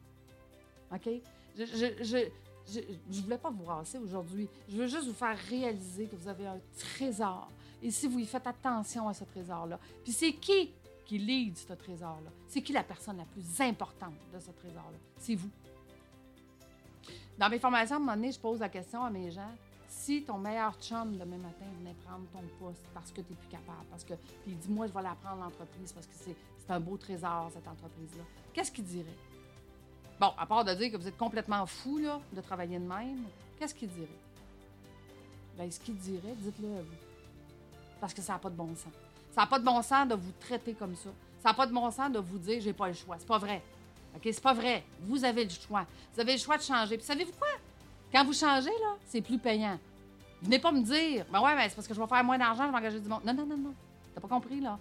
OK? 0.94 1.10
Je, 1.58 2.30
je, 2.70 3.22
voulais 3.22 3.38
pas 3.40 3.50
vous 3.50 3.66
rasser 3.66 3.98
aujourd'hui. 3.98 4.48
Je 4.70 4.78
veux 4.78 4.88
juste 4.88 5.08
vous 5.08 5.14
faire 5.14 5.38
réaliser 5.50 6.06
que 6.06 6.16
vous 6.16 6.28
avez 6.28 6.46
un 6.46 6.60
trésor. 6.78 7.50
Et 7.82 7.90
si 7.90 8.08
vous 8.08 8.20
y 8.20 8.26
faites 8.26 8.46
attention 8.46 9.08
à 9.08 9.14
ce 9.14 9.24
trésor-là, 9.24 9.80
puis 10.04 10.14
c'est 10.14 10.34
qui 10.34 10.72
qui 11.04 11.18
lead 11.18 11.58
ce 11.58 11.74
trésor-là? 11.74 12.30
C'est 12.48 12.62
qui 12.62 12.74
la 12.74 12.84
personne 12.84 13.18
la 13.18 13.26
plus 13.26 13.60
importante 13.60 14.14
de 14.34 14.40
ce 14.40 14.52
trésor-là? 14.52 14.98
C'est 15.18 15.36
vous. 15.36 15.50
Dans 17.42 17.50
mes 17.50 17.58
formations, 17.58 17.96
à 17.96 17.98
un 17.98 18.02
moment 18.02 18.14
donné, 18.14 18.32
je 18.32 18.40
pose 18.40 18.60
la 18.60 18.70
question 18.70 19.04
à 19.04 19.10
mes 19.10 19.32
gens 19.32 19.50
si 19.88 20.22
ton 20.22 20.38
meilleur 20.38 20.76
chum 20.80 21.18
demain 21.18 21.38
matin 21.38 21.66
venait 21.80 21.96
prendre 22.06 22.24
ton 22.32 22.44
poste 22.64 22.86
parce 22.94 23.10
que 23.10 23.22
tu 23.22 23.32
n'es 23.32 23.36
plus 23.36 23.48
capable, 23.48 23.84
parce 23.90 24.04
que 24.04 24.14
puis 24.14 24.52
il 24.52 24.58
dit 24.60 24.70
moi 24.70 24.86
je 24.86 24.94
vais 24.94 25.02
la 25.02 25.16
prendre 25.16 25.42
l'entreprise 25.42 25.92
parce 25.92 26.06
que 26.06 26.14
c'est, 26.14 26.36
un 26.70 26.80
beau 26.80 26.98
trésor 26.98 27.50
cette 27.52 27.68
entreprise-là, 27.68 28.24
qu'est-ce 28.54 28.72
qu'il 28.72 28.84
dirait? 28.86 29.18
Bon, 30.20 30.32
à 30.38 30.46
part 30.46 30.64
de 30.64 30.74
dire 30.76 30.92
que 30.92 30.98
vous 30.98 31.08
êtes 31.08 31.18
complètement 31.18 31.66
fou 31.66 31.98
là, 31.98 32.22
de 32.32 32.42
travailler 32.42 32.78
de 32.78 32.86
même, 32.86 33.26
qu'est-ce 33.58 33.74
qu'il 33.74 33.90
dirait? 33.90 34.08
Bien, 35.58 35.72
ce 35.72 35.80
qu'il 35.80 35.98
dirait, 35.98 36.36
dites-le 36.38 36.68
à 36.78 36.82
vous. 36.82 36.96
Parce 38.00 38.14
que 38.14 38.22
ça 38.22 38.34
n'a 38.34 38.40
pas 38.40 38.52
de 38.52 38.56
bon 38.56 38.74
sens. 38.76 38.94
Ça 39.32 39.42
n'a 39.42 39.48
pas 39.48 39.58
de 39.58 39.66
bon 39.66 39.82
sens 39.82 40.08
de 40.08 40.14
vous 40.14 40.32
traiter 40.40 40.76
comme 40.76 40.96
ça. 40.96 41.10
Ça 41.42 41.50
n'a 41.50 41.56
pas 41.56 41.66
de 41.66 41.74
bon 41.74 41.90
sens 41.90 42.12
de 42.12 42.20
vous 42.20 42.38
dire 42.38 42.62
j'ai 42.62 42.72
pas 42.72 42.88
le 42.88 42.94
choix. 42.94 43.16
C'est 43.18 43.28
pas 43.28 43.40
vrai. 43.40 43.64
OK? 44.16 44.22
C'est 44.24 44.42
pas 44.42 44.54
vrai. 44.54 44.84
Vous 45.02 45.24
avez 45.24 45.44
le 45.44 45.50
choix. 45.50 45.86
Vous 46.14 46.20
avez 46.20 46.34
le 46.34 46.40
choix 46.40 46.58
de 46.58 46.64
changer. 46.64 46.98
Puis 46.98 47.06
savez-vous 47.06 47.34
quoi? 47.34 47.50
Quand 48.12 48.26
vous 48.26 48.34
changez, 48.34 48.70
là, 48.70 48.98
c'est 49.06 49.22
plus 49.22 49.38
payant. 49.38 49.80
Venez 50.42 50.60
pas 50.60 50.72
me 50.72 50.82
dire, 50.82 51.26
ben 51.32 51.40
ouais, 51.42 51.56
mais 51.56 51.70
c'est 51.70 51.76
parce 51.76 51.88
que 51.88 51.94
je 51.94 52.02
vais 52.02 52.08
faire 52.08 52.24
moins 52.24 52.38
d'argent, 52.38 52.66
je 52.66 52.72
vais 52.72 52.78
engager 52.78 53.00
du 53.00 53.08
monde. 53.08 53.22
Non, 53.26 53.34
non, 53.34 53.46
non, 53.46 53.58
non. 53.58 53.74
T'as 54.14 54.22
pas 54.22 54.28
compris, 54.28 54.60
là. 54.60 54.78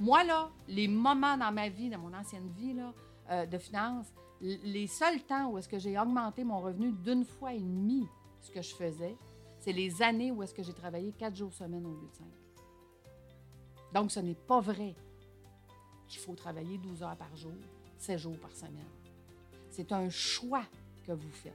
Moi, 0.00 0.24
là, 0.24 0.48
les 0.66 0.88
moments 0.88 1.36
dans 1.36 1.52
ma 1.52 1.68
vie, 1.68 1.88
dans 1.88 1.98
mon 1.98 2.12
ancienne 2.14 2.50
vie, 2.58 2.72
là, 2.72 2.92
euh, 3.30 3.46
de 3.46 3.58
finance, 3.58 4.06
les 4.40 4.86
seuls 4.86 5.22
temps 5.22 5.50
où 5.50 5.58
est-ce 5.58 5.68
que 5.68 5.78
j'ai 5.78 5.98
augmenté 5.98 6.42
mon 6.42 6.60
revenu 6.60 6.92
d'une 6.92 7.24
fois 7.24 7.52
et 7.52 7.60
demie 7.60 8.08
ce 8.40 8.50
que 8.50 8.60
je 8.60 8.74
faisais, 8.74 9.16
c'est 9.60 9.72
les 9.72 10.02
années 10.02 10.30
où 10.30 10.42
est-ce 10.42 10.52
que 10.52 10.62
j'ai 10.62 10.74
travaillé 10.74 11.12
quatre 11.12 11.36
jours 11.36 11.52
semaine 11.52 11.86
au 11.86 11.90
lieu 11.90 12.08
de 12.08 12.14
cinq. 12.14 12.26
Donc, 13.94 14.10
ce 14.10 14.20
n'est 14.20 14.34
pas 14.34 14.60
vrai 14.60 14.94
qu'il 16.08 16.20
faut 16.20 16.34
travailler 16.34 16.76
12 16.78 17.02
heures 17.02 17.16
par 17.16 17.34
jour, 17.36 17.52
7 18.04 18.18
jours 18.18 18.38
par 18.38 18.52
semaine. 18.52 18.84
C'est 19.70 19.90
un 19.92 20.10
choix 20.10 20.64
que 21.06 21.12
vous 21.12 21.30
faites. 21.30 21.52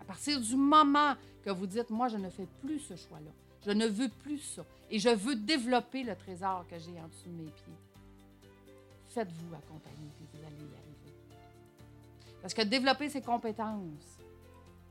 À 0.00 0.04
partir 0.04 0.40
du 0.40 0.56
moment 0.56 1.14
que 1.42 1.50
vous 1.50 1.66
dites, 1.66 1.90
moi, 1.90 2.08
je 2.08 2.16
ne 2.16 2.30
fais 2.30 2.46
plus 2.62 2.78
ce 2.78 2.96
choix-là, 2.96 3.30
je 3.64 3.72
ne 3.72 3.86
veux 3.86 4.08
plus 4.08 4.38
ça, 4.38 4.64
et 4.90 4.98
je 4.98 5.08
veux 5.08 5.34
développer 5.34 6.04
le 6.04 6.14
trésor 6.14 6.64
que 6.68 6.78
j'ai 6.78 6.98
en 7.00 7.08
dessous 7.08 7.28
de 7.28 7.42
mes 7.42 7.50
pieds, 7.50 7.74
faites-vous 9.08 9.54
accompagner, 9.54 10.10
puis 10.16 10.26
vous 10.32 10.46
allez 10.46 10.56
y 10.56 10.74
arriver. 10.74 11.16
Parce 12.40 12.54
que 12.54 12.62
développer 12.62 13.08
ses 13.08 13.22
compétences, 13.22 14.18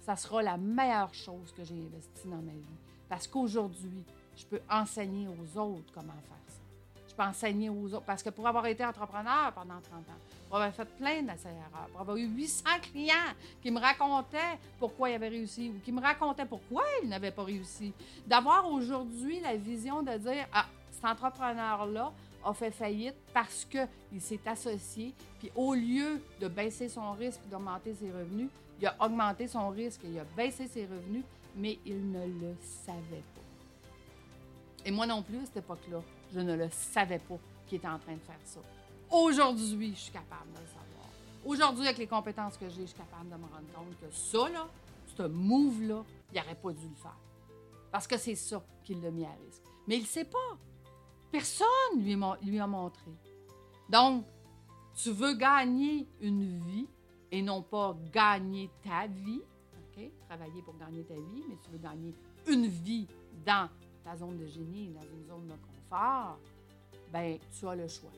ça 0.02 0.16
sera 0.16 0.44
la 0.44 0.58
meilleure 0.58 1.14
chose 1.14 1.54
que 1.56 1.64
j'ai 1.64 1.76
investie 1.76 2.28
dans 2.28 2.42
ma 2.42 2.52
vie. 2.52 2.80
Parce 3.08 3.28
qu'aujourd'hui, 3.28 4.04
je 4.36 4.46
peux 4.46 4.62
enseigner 4.70 5.28
aux 5.28 5.58
autres 5.58 5.92
comment 5.94 6.14
faire 6.14 6.44
ça. 6.48 6.62
Je 7.08 7.16
peux 7.16 7.24
enseigner 7.24 7.70
aux 7.70 7.94
autres. 7.94 8.06
Parce 8.06 8.22
que 8.22 8.30
pour 8.30 8.48
avoir 8.48 8.66
été 8.66 8.84
entrepreneur 8.84 9.54
pendant 9.54 9.80
30 9.80 9.94
ans, 9.94 10.20
pour 10.56 10.62
avoir 10.62 10.74
fait 10.74 10.98
plein 10.98 11.22
d'erreurs, 11.22 11.90
pour 11.92 12.00
avoir 12.00 12.16
eu 12.16 12.28
800 12.28 12.64
clients 12.82 13.34
qui 13.62 13.70
me 13.72 13.78
racontaient 13.78 14.58
pourquoi 14.80 15.10
ils 15.10 15.16
avaient 15.16 15.28
réussi 15.28 15.70
ou 15.70 15.82
qui 15.84 15.92
me 15.92 16.00
racontaient 16.00 16.46
pourquoi 16.46 16.84
ils 17.04 17.10
n'avaient 17.10 17.32
pas 17.32 17.44
réussi, 17.44 17.92
d'avoir 18.26 18.72
aujourd'hui 18.72 19.42
la 19.42 19.58
vision 19.58 20.02
de 20.02 20.18
dire 20.18 20.48
Ah, 20.54 20.68
cet 20.92 21.04
entrepreneur-là 21.04 22.14
a 22.46 22.54
fait 22.54 22.72
faillite 22.72 23.16
parce 23.34 23.66
qu'il 23.66 24.22
s'est 24.22 24.40
associé, 24.46 25.14
puis 25.40 25.52
au 25.58 25.74
lieu 25.74 26.22
de 26.40 26.48
baisser 26.48 26.88
son 26.88 27.12
risque 27.12 27.42
et 27.46 27.52
d'augmenter 27.52 27.94
ses 27.94 28.10
revenus, 28.10 28.48
il 28.80 28.88
a 28.88 28.96
augmenté 29.02 29.50
son 29.50 29.68
risque 29.72 30.06
et 30.06 30.08
il 30.08 30.20
a 30.20 30.26
baissé 30.38 30.70
ses 30.70 30.84
revenus, 30.84 31.26
mais 31.58 31.80
il 31.86 32.14
ne 32.14 32.26
le 32.26 32.56
savait 32.86 33.26
pas. 33.36 33.42
Et 34.86 34.92
moi 34.92 35.06
non 35.06 35.22
plus, 35.22 35.40
à 35.40 35.46
cette 35.48 35.58
époque-là, 35.58 36.00
je 36.34 36.40
ne 36.40 36.56
le 36.56 36.70
savais 36.70 37.20
pas 37.20 37.40
qu'il 37.68 37.80
était 37.80 37.90
en 37.90 38.00
train 38.00 38.14
de 38.14 38.20
faire 38.20 38.40
ça. 38.46 38.62
Aujourd'hui, 39.10 39.94
je 39.94 40.00
suis 40.00 40.12
capable 40.12 40.52
de 40.54 40.60
le 40.60 40.68
savoir. 40.68 41.10
Aujourd'hui, 41.46 41.86
avec 41.86 41.98
les 41.98 42.08
compétences 42.08 42.58
que 42.58 42.70
j'ai, 42.70 42.82
je 42.82 42.88
suis 42.88 42.98
capable 42.98 43.30
de 43.30 43.36
me 43.36 43.44
rendre 43.44 43.72
compte 43.74 44.00
que 44.00 44.14
ça, 44.14 44.50
là, 44.50 44.68
ce 45.16 45.24
move-là, 45.24 46.04
il 46.34 46.40
n'aurait 46.40 46.56
pas 46.56 46.72
dû 46.74 46.88
le 46.88 46.96
faire. 46.96 47.18
Parce 47.92 48.08
que 48.08 48.18
c'est 48.18 48.36
ça 48.36 48.64
qui 48.84 48.96
l'a 48.96 49.12
mis 49.12 49.26
à 49.26 49.32
risque. 49.46 49.62
Mais 49.88 49.98
il 49.98 50.02
ne 50.02 50.08
sait 50.08 50.26
pas. 50.26 50.58
Personne 51.32 51.68
lui, 51.98 52.18
lui 52.44 52.60
a 52.60 52.68
montré. 52.68 53.12
Donc, 53.90 54.26
tu 54.96 55.12
veux 55.12 55.34
gagner 55.34 56.08
une 56.22 56.60
vie 56.60 56.88
et 57.32 57.42
non 57.42 57.62
pas 57.62 57.96
gagner 58.12 58.70
ta 58.84 59.08
vie. 59.08 59.42
OK? 59.98 60.10
Travailler 60.28 60.62
pour 60.62 60.76
gagner 60.78 61.04
ta 61.04 61.14
vie, 61.14 61.44
mais 61.48 61.58
tu 61.64 61.70
veux 61.70 61.78
gagner 61.78 62.14
une 62.48 62.68
vie 62.68 63.08
dans 63.46 63.70
ta 64.04 64.16
zone 64.16 64.38
de 64.38 64.48
génie, 64.48 64.90
dans 64.90 65.02
une 65.02 65.26
zone 65.28 65.48
de 65.48 65.54
confort, 65.54 66.38
ben 67.12 67.38
tu 67.58 67.68
as 67.68 67.76
le 67.76 67.88
choix. 67.88 68.12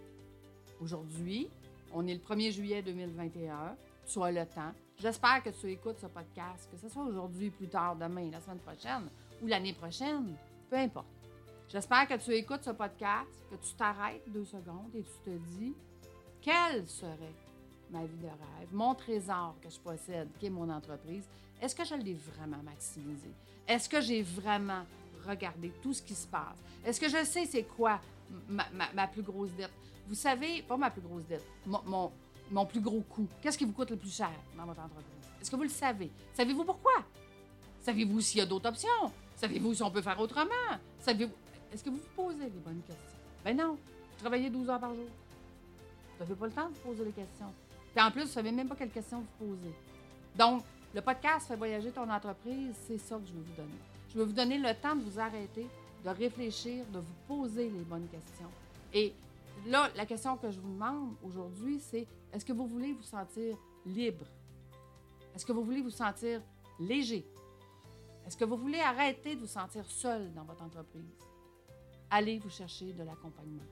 Aujourd'hui, 0.82 1.50
on 1.92 2.06
est 2.08 2.14
le 2.14 2.20
1er 2.20 2.52
juillet 2.52 2.82
2021, 2.82 3.76
tu 4.06 4.22
as 4.22 4.32
le 4.32 4.46
temps. 4.46 4.74
J'espère 5.00 5.44
que 5.44 5.50
tu 5.50 5.72
écoutes 5.72 6.00
ce 6.00 6.08
podcast, 6.08 6.70
que 6.72 6.78
ce 6.78 6.90
soit 6.90 7.04
aujourd'hui, 7.04 7.50
plus 7.50 7.68
tard, 7.68 7.96
demain, 7.96 8.30
la 8.32 8.42
semaine 8.42 8.60
prochaine 8.60 9.10
ou 9.42 9.48
l'année 9.48 9.74
prochaine, 9.74 10.36
peu 10.70 10.76
importe. 10.76 11.08
J'espère 11.70 12.08
que 12.08 12.14
tu 12.24 12.32
écoutes 12.32 12.64
ce 12.64 12.72
podcast, 12.72 13.30
que 13.50 13.56
tu 13.56 13.74
t'arrêtes 13.76 14.24
deux 14.28 14.46
secondes 14.46 14.94
et 14.96 15.04
tu 15.04 15.32
te 15.32 15.38
dis 15.58 15.74
quelle 16.42 16.88
serait 16.88 17.36
ma 17.90 18.06
vie 18.06 18.18
de 18.18 18.28
rêve, 18.28 18.70
mon 18.72 18.94
trésor 18.96 19.56
que 19.62 19.70
je 19.70 19.80
possède, 19.80 20.30
qui 20.40 20.48
est 20.48 20.52
mon 20.52 20.70
entreprise? 20.70 21.28
Est-ce 21.62 21.76
que 21.76 21.84
je 21.84 21.96
l'ai 21.96 22.14
vraiment 22.14 22.62
maximisé? 22.64 23.30
Est-ce 23.68 23.90
que 23.90 24.00
j'ai 24.02 24.22
vraiment 24.22 24.84
regardé 25.28 25.72
tout 25.82 25.94
ce 25.94 26.02
qui 26.02 26.16
se 26.16 26.28
passe? 26.28 26.58
Est-ce 26.86 27.00
que 27.00 27.10
je 27.10 27.24
sais 27.26 27.46
c'est 27.46 27.64
quoi 27.64 28.00
ma, 28.48 29.08
plus 29.08 29.24
grosse 29.24 29.52
dette? 29.52 29.72
Vous 30.08 30.16
savez, 30.16 30.62
pas 30.62 30.78
ma 30.78 30.90
plus 30.90 31.02
grosse 31.02 31.26
dette, 31.26 31.46
mon, 31.66 32.12
mon, 32.50 32.66
plus 32.66 32.80
gros 32.80 33.02
coût. 33.02 33.28
Qu'est-ce 33.42 33.58
qui 33.58 33.66
vous 33.66 33.74
coûte 33.74 33.92
le 33.92 33.98
plus 33.98 34.16
cher 34.16 34.32
dans 34.56 34.66
votre 34.66 34.80
entreprise? 34.80 35.06
Est-ce 35.42 35.52
que 35.52 35.56
vous 35.56 35.64
le 35.64 35.70
savez? 35.70 36.10
Savez-vous 36.34 36.64
pourquoi? 36.64 37.04
Savez-vous 37.82 38.22
s'il 38.22 38.40
y 38.40 38.42
a 38.42 38.46
d'autres 38.46 38.70
options? 38.70 39.12
Savez-vous 39.36 39.74
si 39.74 39.84
on 39.84 39.92
peut 39.92 40.02
faire 40.02 40.20
autrement? 40.20 40.50
Savez-vous... 41.00 41.34
Est-ce 41.72 41.84
que 41.84 41.90
vous 41.90 41.98
vous 41.98 42.16
posez 42.16 42.46
les 42.46 42.50
bonnes 42.50 42.82
questions? 42.88 43.20
Ben 43.44 43.56
non. 43.56 43.74
Vous 43.74 44.20
travaillez 44.20 44.50
12 44.50 44.70
heures 44.70 44.80
par 44.80 44.94
jour. 44.96 45.06
Vous 46.18 46.24
n'avez 46.24 46.36
pas 46.36 46.46
le 46.48 46.52
temps 46.52 46.70
de 46.70 46.74
vous 46.76 46.82
poser 46.82 47.06
les 47.06 47.12
questions. 47.12 47.54
Puis 47.94 48.04
en 48.04 48.10
plus, 48.10 48.22
vous 48.22 48.28
ne 48.28 48.34
savez 48.34 48.52
même 48.52 48.68
pas 48.68 48.76
quelles 48.76 48.92
questions 48.92 49.24
vous 49.40 49.46
poser. 49.48 49.74
Donc, 50.38 50.64
le 50.94 51.02
podcast 51.02 51.48
Fait 51.48 51.56
voyager 51.56 51.92
ton 51.92 52.10
entreprise, 52.10 52.74
c'est 52.88 52.98
ça 52.98 53.18
que 53.18 53.28
je 53.28 53.34
veux 53.34 53.42
vous 53.42 53.56
donner. 53.56 53.80
Je 54.10 54.18
veux 54.18 54.24
vous 54.24 54.34
donner 54.34 54.58
le 54.58 54.74
temps 54.74 54.96
de 54.96 55.02
vous 55.02 55.20
arrêter, 55.20 55.68
de 56.04 56.10
réfléchir, 56.10 56.86
de 56.94 57.00
vous 57.00 57.14
poser 57.28 57.70
les 57.70 57.84
bonnes 57.84 58.08
questions. 58.08 58.50
Et 58.94 59.14
là, 59.68 59.90
la 59.96 60.06
question 60.06 60.38
que 60.38 60.50
je 60.50 60.60
vous 60.60 60.70
demande 60.72 61.16
aujourd'hui, 61.24 61.80
c'est 61.80 62.08
est-ce 62.34 62.46
que 62.46 62.54
vous 62.54 62.68
voulez 62.68 62.94
vous 62.94 63.04
sentir 63.04 63.58
libre? 63.86 64.26
Est-ce 65.36 65.46
que 65.46 65.52
vous 65.52 65.64
voulez 65.64 65.82
vous 65.82 65.90
sentir 65.90 66.42
léger? 66.80 67.26
Est-ce 68.26 68.36
que 68.36 68.46
vous 68.46 68.58
voulez 68.58 68.80
arrêter 68.80 69.36
de 69.36 69.42
vous 69.42 69.48
sentir 69.48 69.86
seul 69.86 70.34
dans 70.34 70.44
votre 70.44 70.64
entreprise? 70.64 71.16
Allez 72.10 72.40
vous 72.40 72.50
chercher 72.50 72.94
de 72.94 73.04
l'accompagnement. 73.04 73.64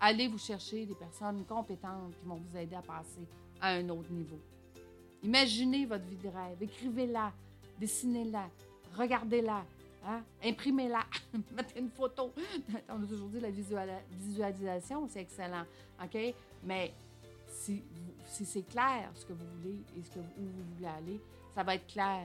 Allez 0.00 0.28
vous 0.28 0.38
chercher 0.38 0.86
des 0.86 0.94
personnes 0.94 1.44
compétentes 1.46 2.14
qui 2.18 2.26
vont 2.26 2.36
vous 2.36 2.56
aider 2.56 2.76
à 2.76 2.82
passer 2.82 3.26
à 3.60 3.70
un 3.70 3.88
autre 3.88 4.10
niveau. 4.10 4.38
Imaginez 5.22 5.86
votre 5.86 6.04
vie 6.04 6.16
de 6.16 6.28
rêve, 6.28 6.62
écrivez-la, 6.62 7.32
dessinez-la, 7.78 8.50
regardez-la, 8.96 9.64
Hein? 10.06 10.22
Imprimez-la, 10.42 11.04
mettez 11.56 11.80
une 11.80 11.90
photo. 11.90 12.32
On 12.88 13.02
a 13.02 13.06
toujours 13.06 13.28
dit 13.28 13.40
la 13.40 13.50
visualisation, 13.50 15.08
c'est 15.08 15.20
excellent. 15.20 15.64
OK? 16.02 16.34
Mais 16.64 16.92
si, 17.48 17.82
c'est 18.26 18.66
clair 18.68 19.10
ce 19.14 19.24
que 19.24 19.32
vous 19.32 19.46
voulez 19.58 19.78
et 19.96 20.18
où 20.18 20.42
vous 20.42 20.74
voulez 20.74 20.88
aller, 20.88 21.20
ça 21.54 21.62
va 21.62 21.76
être 21.76 21.86
clair, 21.86 22.22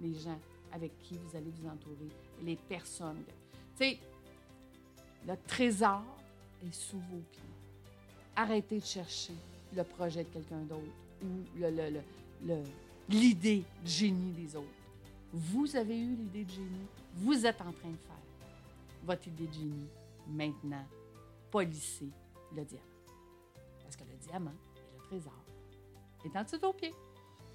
les 0.00 0.14
gens, 0.14 0.38
avec 0.72 0.98
qui 0.98 1.18
vous 1.18 1.36
allez 1.36 1.50
vous 1.50 1.68
entourer, 1.68 2.08
les 2.42 2.56
personnes. 2.56 3.22
Tu 3.76 3.84
sais, 3.84 3.98
le 5.26 5.34
trésor 5.46 6.02
est 6.66 6.74
sous 6.74 6.98
vos 6.98 7.22
pieds. 7.30 7.42
Arrêtez 8.34 8.80
de 8.80 8.84
chercher 8.84 9.34
le 9.76 9.84
projet 9.84 10.24
de 10.24 10.28
quelqu'un 10.28 10.62
d'autre 10.62 10.82
ou 11.22 11.28
l'idée 13.08 13.64
de 13.82 13.88
génie 13.88 14.32
des 14.32 14.56
autres. 14.56 14.81
Vous 15.32 15.74
avez 15.76 15.98
eu 15.98 16.14
l'idée 16.14 16.44
de 16.44 16.50
génie, 16.50 16.86
vous 17.14 17.46
êtes 17.46 17.60
en 17.60 17.72
train 17.72 17.90
de 17.90 17.96
faire 17.96 18.22
votre 19.04 19.26
idée 19.28 19.46
de 19.46 19.52
génie. 19.52 19.88
Maintenant, 20.28 20.84
polissez 21.50 22.10
le 22.54 22.64
diamant. 22.64 22.84
Parce 23.82 23.96
que 23.96 24.04
le 24.04 24.16
diamant 24.18 24.52
et 24.76 24.98
le 24.98 25.06
trésor 25.06 25.32
est 26.24 26.36
en 26.36 26.44
dessous 26.44 26.56
de 26.56 26.60
vos 26.62 26.72
pieds. 26.72 26.94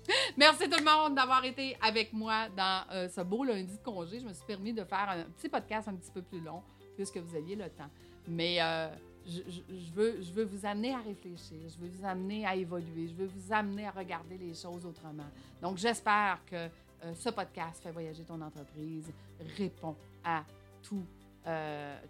Merci 0.38 0.70
tout 0.70 0.80
le 0.80 0.86
monde 0.86 1.16
d'avoir 1.16 1.44
été 1.46 1.78
avec 1.82 2.14
moi 2.14 2.50
dans 2.50 2.84
euh, 2.92 3.10
ce 3.10 3.22
beau 3.22 3.44
lundi 3.44 3.78
de 3.78 3.84
congé. 3.84 4.20
Je 4.20 4.26
me 4.26 4.34
suis 4.34 4.46
permis 4.46 4.74
de 4.74 4.84
faire 4.84 5.10
un 5.10 5.24
petit 5.24 5.50
podcast 5.50 5.88
un 5.88 5.96
petit 5.96 6.12
peu 6.12 6.22
plus 6.22 6.42
long 6.42 6.64
puisque 6.96 7.18
vous 7.18 7.36
aviez 7.36 7.56
le 7.56 7.70
temps. 7.70 7.90
Mais 8.28 8.58
euh, 8.60 8.90
je, 9.28 9.92
veux, 9.94 10.22
je 10.22 10.32
veux 10.32 10.46
vous 10.46 10.66
amener 10.66 10.94
à 10.94 11.00
réfléchir, 11.00 11.58
je 11.68 11.78
veux 11.80 11.90
vous 11.90 12.06
amener 12.06 12.46
à 12.46 12.56
évoluer, 12.56 13.08
je 13.08 13.14
veux 13.14 13.28
vous 13.28 13.54
amener 13.54 13.86
à 13.86 13.92
regarder 13.92 14.38
les 14.38 14.54
choses 14.54 14.86
autrement. 14.86 15.28
Donc, 15.62 15.78
j'espère 15.78 16.40
que 16.46 16.70
euh, 17.04 17.14
ce 17.16 17.30
podcast 17.30 17.82
fait 17.82 17.92
voyager 17.92 18.24
ton 18.24 18.42
entreprise, 18.42 19.12
répond 19.58 19.96
à 20.24 20.44
tout, 20.84 21.06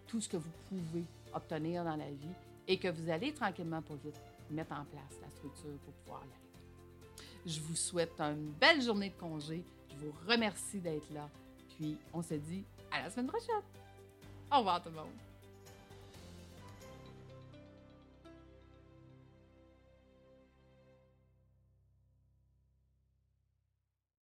tout 0.08 0.20
ce 0.20 0.28
que 0.28 0.38
vous 0.38 0.50
pouvez 0.68 1.04
obtenir 1.34 1.84
dans 1.84 1.96
la 1.96 2.10
vie 2.10 2.34
et 2.68 2.78
que 2.78 2.88
vous 2.88 3.10
allez 3.10 3.34
tranquillement, 3.34 3.82
pas 3.82 3.94
vite, 4.04 4.20
mettre 4.50 4.74
en 4.74 4.86
place 4.86 5.20
la 5.22 5.30
structure 5.30 5.78
pour 5.86 5.94
pouvoir 5.94 6.22
y 6.22 6.30
arriver. 6.30 6.48
Je 7.46 7.60
vous 7.62 7.76
souhaite 7.76 8.20
une 8.20 8.52
belle 8.60 8.82
journée 8.82 9.10
de 9.10 9.16
congé. 9.16 9.64
Je 9.90 10.06
vous 10.06 10.14
remercie 10.28 10.80
d'être 10.80 11.12
là. 11.14 11.30
Puis, 11.78 11.98
on 12.14 12.22
se 12.22 12.34
dit 12.34 12.66
à 12.92 13.04
la 13.04 13.10
semaine 13.10 13.28
prochaine. 13.28 13.64
Au 14.52 14.58
revoir 14.58 14.82
tout 14.82 14.90
le 14.90 14.96
monde. 14.96 15.27